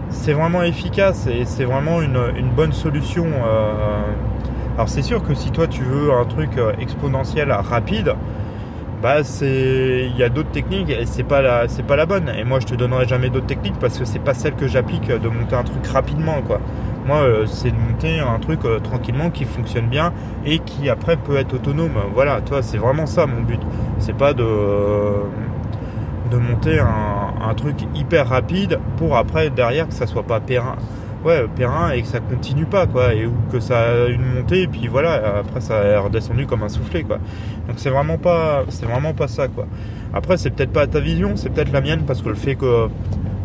c'est 0.10 0.34
vraiment 0.34 0.64
efficace 0.64 1.28
et 1.28 1.46
c'est 1.46 1.66
vraiment 1.66 2.02
une, 2.02 2.50
bonne 2.56 2.74
solution. 2.74 3.26
Euh. 3.26 4.02
alors 4.76 4.90
c'est 4.90 5.02
sûr 5.02 5.24
que 5.24 5.34
si 5.34 5.52
toi 5.52 5.68
tu 5.68 5.84
veux 5.84 6.12
un 6.14 6.26
truc 6.26 6.58
euh, 6.58 6.74
exponentiel 6.80 7.52
rapide, 7.52 8.16
bah 9.02 9.18
il 9.42 10.18
y 10.18 10.24
a 10.24 10.30
d'autres 10.30 10.52
techniques 10.52 10.90
et 10.90 11.06
c'est 11.06 11.24
pas 11.24 11.42
la 11.42 11.66
pas 11.88 11.96
la 11.96 12.06
bonne. 12.06 12.30
Et 12.38 12.44
moi 12.44 12.60
je 12.60 12.66
te 12.66 12.76
donnerai 12.76 13.08
jamais 13.08 13.30
d'autres 13.30 13.48
techniques 13.48 13.80
parce 13.80 13.98
que 14.00 14.06
c'est 14.06 14.20
pas 14.20 14.34
celle 14.34 14.56
que 14.56 14.68
j'applique 14.68 15.08
de 15.08 15.28
monter 15.28 15.56
un 15.56 15.64
truc 15.64 15.86
rapidement. 15.88 16.38
Moi 17.06 17.18
euh, 17.18 17.46
c'est 17.46 17.72
de 17.72 17.78
monter 17.78 18.20
un 18.20 18.40
truc 18.40 18.62
tranquillement 18.84 19.30
qui 19.30 19.46
fonctionne 19.46 19.88
bien 19.88 20.14
et 20.46 20.60
qui 20.60 20.90
après 20.90 21.18
peut 21.18 21.38
être 21.38 21.54
autonome. 21.54 21.98
Voilà, 22.14 22.42
toi 22.42 22.62
c'est 22.62 22.78
vraiment 22.78 23.06
ça 23.06 23.26
mon 23.26 23.42
but. 23.42 23.62
C'est 24.00 24.18
pas 24.18 24.34
de 24.34 24.46
de 26.32 26.38
monter 26.38 26.80
un, 26.80 27.25
truc 27.54 27.76
hyper 27.96 28.28
rapide 28.28 28.80
pour 28.98 29.16
après 29.18 29.50
derrière 29.50 29.88
que 29.88 29.94
ça 29.94 30.08
soit 30.08 30.24
pas 30.24 30.40
périn 30.40 30.76
ouais 31.26 31.46
périn 31.56 31.92
et 31.92 32.02
que 32.02 32.08
ça 32.08 32.20
continue 32.20 32.66
pas 32.66 32.86
quoi 32.86 33.14
et 33.14 33.26
ou 33.26 33.34
que 33.52 33.60
ça 33.60 33.80
a 33.80 34.08
une 34.08 34.26
montée 34.26 34.64
et 34.64 34.68
puis 34.68 34.88
voilà 34.88 35.40
après 35.40 35.60
ça 35.60 35.84
est 35.84 35.98
redescendu 35.98 36.46
comme 36.46 36.64
un 36.64 36.70
soufflet 36.70 37.04
quoi. 37.04 37.18
Donc 37.68 37.78
c'est 37.78 37.90
vraiment 37.90 38.18
pas 38.18 38.64
c'est 38.70 38.86
vraiment 38.86 39.14
pas 39.14 39.28
ça 39.28 39.48
quoi. 39.48 39.66
Après 40.14 40.38
c'est 40.38 40.52
peut-être 40.52 40.72
pas 40.72 40.88
ta 40.88 41.00
vision 41.00 41.36
c'est 41.36 41.50
peut-être 41.50 41.72
la 41.72 41.82
mienne 41.82 42.04
parce 42.06 42.22
que 42.22 42.30
le 42.30 42.36
fait 42.36 42.56
que 42.56 42.88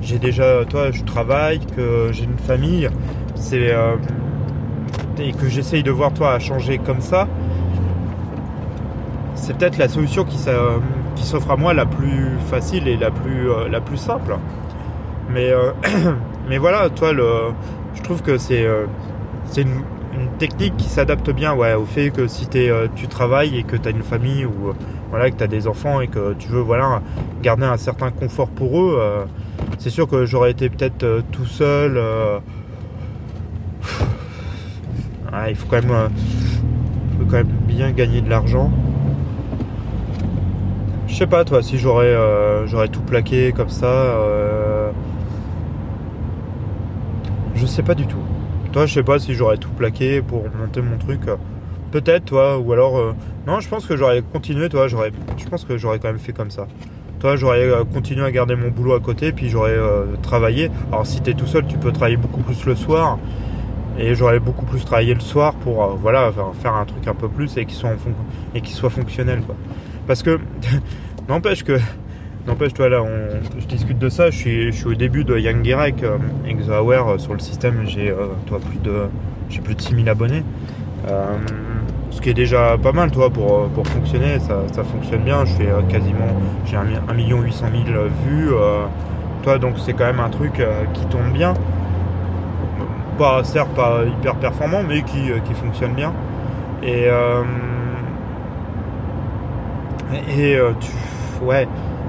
j'ai 0.03 0.19
déjà 0.19 0.65
toi 0.69 0.91
je 0.91 1.03
travaille 1.05 1.61
que 1.61 2.11
j'ai 2.13 2.25
une 2.25 2.39
famille 2.39 2.89
c'est 3.35 3.73
euh, 3.73 3.97
et 5.19 5.33
que 5.33 5.49
j'essaye 5.49 5.83
de 5.83 5.91
voir 5.91 6.13
toi 6.13 6.35
à 6.35 6.39
changer 6.39 6.79
comme 6.79 7.01
ça 7.01 7.27
c'est 9.35 9.57
peut-être 9.57 9.79
la 9.79 9.89
solution 9.89 10.25
qui, 10.25 10.39
qui 11.21 11.27
s'offre 11.27 11.51
à 11.51 11.57
moi 11.57 11.75
la 11.75 11.85
plus 11.85 12.39
facile 12.49 12.89
et 12.89 12.97
la 12.97 13.11
plus, 13.11 13.51
euh, 13.51 13.69
la 13.69 13.83
plus 13.83 13.99
simple. 13.99 14.37
Mais, 15.31 15.51
euh, 15.53 15.73
mais 16.49 16.57
voilà, 16.57 16.89
toi, 16.89 17.13
le, 17.13 17.27
je 17.95 18.03
trouve 18.03 18.23
que 18.23 18.39
c'est 18.39 18.65
euh, 18.65 18.87
une, 19.57 19.83
technique 20.39 20.77
qui 20.77 20.89
s'adapte 20.89 21.31
bien 21.31 21.55
ouais, 21.55 21.75
au 21.75 21.85
fait 21.85 22.11
que 22.11 22.27
si 22.27 22.47
es, 22.55 22.71
tu 22.95 23.09
travailles 23.09 23.59
et 23.59 23.63
que 23.63 23.77
tu 23.77 23.89
as 23.89 23.91
une 23.91 24.03
famille 24.03 24.45
ou 24.47 24.73
voilà, 25.11 25.31
que 25.31 25.37
tu 25.37 25.45
as 25.45 25.47
des 25.47 25.67
enfants 25.67 26.01
et 26.01 26.09
que 26.09 26.35
tu 26.35 26.49
veux 26.49 26.61
voilà, 26.61 27.03
garder 27.43 27.65
un 27.65 27.77
certain 27.77 28.11
confort 28.11 28.49
pour 28.49 28.81
eux, 28.81 28.99
c'est 29.79 29.91
sûr 29.91 30.09
que 30.09 30.27
j'aurais 30.27 30.51
été 30.51 30.69
peut-être 30.69 31.23
tout 31.31 31.47
seul. 31.47 32.01
il 35.49 35.55
faut 35.55 35.67
quand 35.69 35.83
même, 35.83 36.11
quand 37.29 37.37
même 37.37 37.53
bien 37.67 37.91
gagner 37.93 38.21
de 38.21 38.29
l'argent. 38.29 38.71
Sais 41.21 41.27
pas 41.27 41.45
toi, 41.45 41.63
si 41.63 41.77
j'aurais 41.77 42.07
euh, 42.07 42.67
j'aurais 42.67 42.89
tout 42.89 43.03
plaqué 43.03 43.53
comme 43.53 43.69
ça. 43.69 43.85
Euh, 43.85 44.91
je 47.55 47.67
sais 47.67 47.83
pas 47.83 47.95
du 47.95 48.07
tout. 48.07 48.23
Toi, 48.73 48.87
je 48.87 48.95
sais 48.95 49.03
pas 49.03 49.19
si 49.19 49.35
j'aurais 49.35 49.59
tout 49.59 49.69
plaqué 49.69 50.23
pour 50.23 50.45
monter 50.45 50.81
mon 50.81 50.97
truc. 50.97 51.21
Peut-être, 51.91 52.25
toi, 52.25 52.59
ou 52.59 52.73
alors. 52.73 52.97
Euh, 52.97 53.13
non, 53.47 53.61
je 53.61 53.69
pense 53.69 53.85
que 53.85 53.99
j'aurais 53.99 54.23
continué, 54.23 54.71
toi, 54.71 54.89
j'aurais. 54.89 55.13
Je 55.37 55.45
pense 55.45 55.67
que 55.67 55.77
j'aurais 55.77 55.99
quand 55.99 56.09
même 56.09 56.19
fait 56.19 56.33
comme 56.33 56.51
ça. 56.51 56.67
Toi, 57.19 57.37
j'aurais 57.37 57.69
continué 57.93 58.25
à 58.25 58.31
garder 58.31 58.57
mon 58.57 58.71
boulot 58.71 58.95
à 58.95 59.01
côté, 59.01 59.33
puis 59.33 59.51
j'aurais 59.51 59.77
travaillé. 60.23 60.71
Alors, 60.91 61.07
si 61.07 61.21
t'es 61.21 61.35
tout 61.35 61.47
seul, 61.47 61.67
tu 61.67 61.77
peux 61.77 61.93
travailler 61.93 62.17
beaucoup 62.17 62.41
plus 62.41 62.65
le 62.65 62.75
soir. 62.75 63.19
Et 63.99 64.15
j'aurais 64.15 64.41
beaucoup 64.41 64.65
plus 64.65 64.87
travaillé 64.87 65.13
le 65.13 65.21
soir 65.21 65.53
pour 65.53 65.87
voilà 66.01 66.33
faire 66.63 66.73
un 66.73 66.87
truc 66.87 67.07
un 67.07 67.15
peu 67.15 67.29
plus 67.29 67.59
et 67.59 67.67
qui 67.67 67.75
soit, 67.75 67.91
et 68.55 68.63
qui 68.63 68.73
soit 68.73 68.89
fonctionnel. 68.89 69.43
Quoi. 69.43 69.55
Parce 70.11 70.25
que, 70.25 70.41
n'empêche 71.31 71.63
que, 71.65 71.79
n'empêche, 72.47 72.75
toi 72.75 72.89
là, 72.89 73.03
on, 73.03 73.61
je 73.61 73.67
discute 73.67 73.99
de 73.99 74.09
ça, 74.09 74.31
je 74.31 74.37
suis, 74.37 74.73
je 74.73 74.77
suis 74.77 74.87
au 74.87 74.95
début 74.95 75.25
de 75.25 75.39
Young 75.39 75.65
Gerek, 75.65 76.03
euh, 76.03 76.19
ExoAware, 76.47 77.09
euh, 77.09 77.19
sur 77.19 77.33
le 77.33 77.39
système, 77.39 77.85
j'ai 77.87 78.11
euh, 78.11 78.27
toi 78.47 78.59
plus 78.59 78.79
de, 78.79 79.05
j'ai 79.49 79.61
plus 79.61 79.75
de 79.75 79.81
6000 79.81 80.09
abonnés. 80.09 80.43
ce 82.11 82.21
qui 82.21 82.31
est 82.31 82.35
déjà 82.35 82.77
pas 82.77 82.93
mal, 82.93 83.11
toi, 83.11 83.31
pour, 83.31 83.69
pour 83.69 83.87
fonctionner, 83.87 84.39
ça, 84.41 84.65
ça 84.73 84.85
fonctionne 84.85 85.23
bien, 85.23 85.45
je 85.45 85.55
fais 85.55 85.69
quasiment, 85.89 86.37
j'ai 86.67 86.77
1 86.77 87.15
million 87.15 87.41
800 87.41 87.67
000 87.87 87.99
vues, 88.27 88.51
toi, 89.43 89.59
donc 89.59 89.77
c'est 89.79 89.95
quand 89.95 90.05
même 90.05 90.21
un 90.21 90.29
truc 90.29 90.63
qui 90.93 91.07
tourne 91.07 91.33
bien. 91.33 91.55
Pas, 93.17 93.45
certes, 93.45 93.75
pas 93.75 94.01
hyper 94.05 94.35
performant, 94.37 94.83
mais 94.83 95.03
qui, 95.03 95.31
qui 95.45 95.55
fonctionne 95.55 95.93
bien. 95.93 96.13
Et 96.83 97.09
et 100.37 100.57
euh, 100.57 100.73
tu. 100.81 100.91
Ouais, 101.43 101.67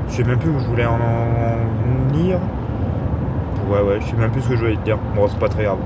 je 0.10 0.15
sais 0.15 0.24
même 0.24 0.38
plus 0.38 0.50
où 0.50 0.60
je 0.60 0.65
voulais 0.65 0.86
en, 0.86 0.98
venir. 2.10 2.38
Ouais, 3.70 3.82
ouais, 3.82 4.00
je 4.02 4.08
sais 4.08 4.17
même 4.17 4.32
plus 4.32 4.41
ce 4.41 4.50
que 4.50 4.56
je 4.56 4.62
voulais 4.62 4.76
te 4.76 4.82
dire. 4.82 4.98
Bon, 5.15 5.28
c'est 5.30 5.39
pas 5.39 5.48
très 5.48 5.63
grave. 5.63 5.78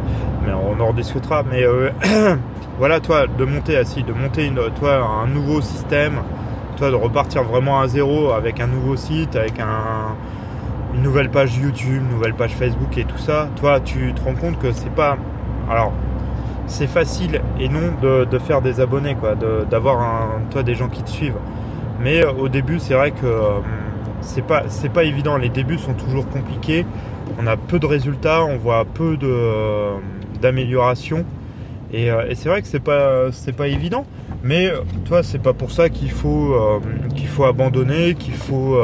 Mais 0.45 0.51
on 0.53 0.81
en 0.81 0.87
rediscutera. 0.87 1.43
Mais 1.43 1.63
euh, 1.63 1.91
voilà, 2.79 2.99
toi, 2.99 3.27
de 3.27 3.45
monter 3.45 3.77
assis, 3.77 4.03
de 4.03 4.13
monter 4.13 4.47
un 4.47 5.27
nouveau 5.27 5.61
système, 5.61 6.21
toi, 6.77 6.89
de 6.89 6.95
repartir 6.95 7.43
vraiment 7.43 7.79
à 7.79 7.87
zéro 7.87 8.31
avec 8.31 8.59
un 8.59 8.67
nouveau 8.67 8.95
site, 8.95 9.35
avec 9.35 9.59
un, 9.59 10.15
une 10.95 11.03
nouvelle 11.03 11.29
page 11.29 11.57
YouTube, 11.57 12.01
une 12.01 12.15
nouvelle 12.15 12.33
page 12.33 12.55
Facebook 12.55 12.97
et 12.97 13.05
tout 13.05 13.19
ça. 13.19 13.49
Toi, 13.57 13.79
tu 13.79 14.13
te 14.13 14.23
rends 14.23 14.35
compte 14.35 14.57
que 14.57 14.71
c'est 14.71 14.93
pas. 14.93 15.17
Alors, 15.69 15.93
c'est 16.65 16.87
facile 16.87 17.41
et 17.59 17.69
non 17.69 17.93
de, 18.01 18.25
de, 18.25 18.39
faire 18.39 18.61
des 18.61 18.79
abonnés, 18.79 19.15
quoi, 19.15 19.35
d'avoir 19.69 20.39
toi 20.49 20.63
des 20.63 20.73
gens 20.73 20.87
qui 20.87 21.03
te 21.03 21.09
suivent. 21.09 21.37
Mais 21.99 22.23
euh, 22.23 22.31
au 22.31 22.49
début, 22.49 22.79
c'est 22.79 22.93
vrai 22.93 23.11
que 23.11 23.25
euh, 23.25 23.59
c'est 24.21 24.45
pas 24.45 24.63
c'est 24.67 24.89
pas 24.89 25.03
évident. 25.03 25.37
Les 25.37 25.49
débuts 25.49 25.77
sont 25.77 25.93
toujours 25.93 26.27
compliqués. 26.27 26.85
On 27.39 27.47
a 27.47 27.57
peu 27.57 27.79
de 27.79 27.85
résultats, 27.85 28.43
on 28.43 28.57
voit 28.57 28.85
peu 28.85 29.17
euh, 29.23 29.95
d'amélioration. 30.41 31.25
Et, 31.93 32.09
c'est 32.33 32.49
vrai 32.49 32.61
que 32.61 32.67
c'est 32.67 32.81
pas 32.81 33.31
c'est 33.31 33.55
pas 33.55 33.67
évident. 33.67 34.05
Mais 34.43 34.69
toi, 35.05 35.23
c'est 35.23 35.39
pas 35.39 35.53
pour 35.53 35.71
ça 35.71 35.89
qu'il 35.89 36.11
faut 36.11 36.53
qu'il 37.15 37.27
faut 37.27 37.45
abandonner, 37.45 38.15
qu'il 38.15 38.33
faut 38.33 38.77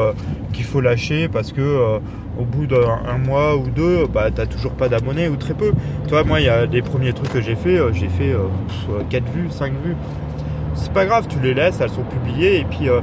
qu'il 0.52 0.64
faut 0.64 0.80
lâcher 0.80 1.28
parce 1.28 1.52
que 1.52 1.98
au 2.38 2.44
bout 2.44 2.66
d'un 2.66 3.18
mois 3.18 3.56
ou 3.56 3.68
deux, 3.68 4.06
bah 4.06 4.30
t'as 4.34 4.46
toujours 4.46 4.72
pas 4.72 4.88
d'abonnés 4.88 5.28
ou 5.28 5.36
très 5.36 5.52
peu. 5.52 5.72
Toi, 6.08 6.24
moi, 6.24 6.40
il 6.40 6.46
y 6.46 6.48
a 6.48 6.66
des 6.66 6.80
premiers 6.80 7.12
trucs 7.12 7.30
que 7.30 7.42
j'ai 7.42 7.56
fait, 7.56 7.78
j'ai 7.92 8.08
fait 8.08 8.34
4 9.10 9.24
vues, 9.30 9.50
5 9.50 9.72
vues 9.84 9.96
c'est 10.74 10.92
pas 10.92 11.06
grave, 11.06 11.26
tu 11.28 11.38
les 11.40 11.54
laisses, 11.54 11.80
elles 11.80 11.90
sont 11.90 12.02
publiées 12.02 12.60
et 12.60 12.64
puis 12.64 12.88
euh, 12.88 13.00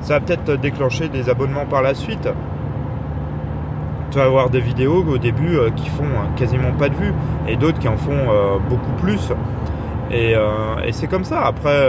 ça 0.00 0.14
va 0.14 0.20
peut-être 0.20 0.56
déclencher 0.56 1.08
des 1.08 1.28
abonnements 1.28 1.66
par 1.66 1.82
la 1.82 1.94
suite. 1.94 2.28
Tu 4.10 4.18
vas 4.18 4.24
avoir 4.24 4.50
des 4.50 4.60
vidéos 4.60 5.04
au 5.04 5.18
début 5.18 5.56
euh, 5.56 5.70
qui 5.70 5.88
font 5.88 6.04
euh, 6.04 6.36
quasiment 6.36 6.72
pas 6.72 6.88
de 6.88 6.94
vues 6.94 7.14
et 7.46 7.56
d'autres 7.56 7.78
qui 7.78 7.88
en 7.88 7.96
font 7.96 8.26
beaucoup 8.68 8.92
plus. 9.02 9.32
Et, 10.10 10.34
c'est 10.90 11.06
comme 11.06 11.24
ça. 11.24 11.42
Après, 11.42 11.88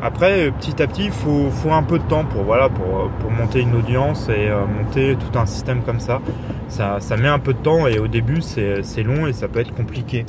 après, 0.00 0.52
petit 0.52 0.80
à 0.80 0.86
petit, 0.86 1.06
il 1.06 1.10
faut, 1.10 1.50
faut, 1.50 1.72
un 1.72 1.82
peu 1.82 1.98
de 1.98 2.04
temps 2.04 2.24
pour, 2.24 2.44
voilà, 2.44 2.68
pour 2.68 3.30
monter 3.30 3.60
une 3.60 3.74
audience 3.74 4.28
et 4.28 4.48
monter 4.48 5.16
tout 5.16 5.36
un 5.36 5.46
système 5.46 5.82
comme 5.82 5.98
ça. 5.98 6.20
ça. 6.68 6.98
Ça 7.00 7.16
met 7.16 7.28
un 7.28 7.40
peu 7.40 7.52
de 7.52 7.58
temps 7.58 7.88
et 7.88 7.98
au 7.98 8.06
début, 8.06 8.40
c'est 8.42 9.02
long 9.02 9.26
et 9.26 9.32
ça 9.32 9.48
peut 9.48 9.60
être 9.60 9.74
compliqué. 9.74 10.24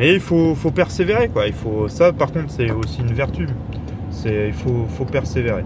Mais 0.00 0.14
il 0.14 0.20
faut, 0.20 0.54
faut 0.54 0.70
persévérer, 0.70 1.28
quoi. 1.28 1.46
Il 1.46 1.52
faut, 1.52 1.86
ça, 1.88 2.10
par 2.10 2.32
contre, 2.32 2.50
c'est 2.50 2.70
aussi 2.70 3.02
une 3.02 3.12
vertu. 3.12 3.46
Il 4.24 4.54
faut, 4.54 4.86
faut 4.88 5.04
persévérer. 5.04 5.62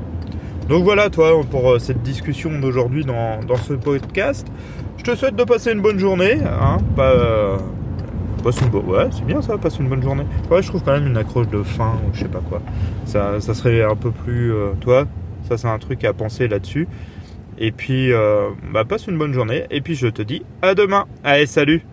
Donc 0.68 0.82
voilà, 0.82 1.08
toi, 1.08 1.40
pour 1.48 1.70
euh, 1.70 1.78
cette 1.78 2.02
discussion 2.02 2.58
d'aujourd'hui 2.58 3.04
dans, 3.04 3.38
ce 3.56 3.74
podcast. 3.74 4.48
Je 4.96 5.04
te 5.04 5.14
souhaite 5.14 5.36
de 5.36 5.44
passer 5.44 5.70
une 5.70 5.82
bonne 5.82 6.00
journée. 6.00 6.40
Hein, 6.42 6.78
pas, 6.96 7.12
euh, 7.12 7.58
une 8.44 8.90
ouais, 8.90 9.06
c'est 9.12 9.24
bien 9.24 9.40
ça, 9.40 9.56
passe 9.56 9.78
une 9.78 9.88
bonne 9.88 10.02
journée. 10.02 10.24
Ouais, 10.50 10.62
je 10.62 10.68
trouve 10.68 10.82
quand 10.82 10.92
même 10.92 11.06
une 11.06 11.16
accroche 11.16 11.48
de 11.48 11.62
fin 11.62 11.92
ou 12.04 12.12
je 12.12 12.22
sais 12.22 12.28
pas 12.28 12.40
quoi. 12.40 12.60
Ça, 13.04 13.40
ça 13.40 13.54
serait 13.54 13.84
un 13.84 13.94
peu 13.94 14.10
plus, 14.10 14.52
euh, 14.52 14.72
toi, 14.80 15.06
ça 15.48 15.56
c'est 15.56 15.68
un 15.68 15.78
truc 15.78 16.02
à 16.04 16.12
penser 16.12 16.48
là-dessus. 16.48 16.88
Et 17.56 17.70
puis, 17.70 18.12
euh, 18.12 18.48
bah, 18.72 18.84
passe 18.84 19.06
une 19.06 19.16
bonne 19.16 19.32
journée. 19.32 19.64
Et 19.70 19.80
puis 19.80 19.94
je 19.94 20.08
te 20.08 20.22
dis 20.22 20.42
à 20.60 20.74
demain. 20.74 21.04
Allez, 21.22 21.46
salut 21.46 21.84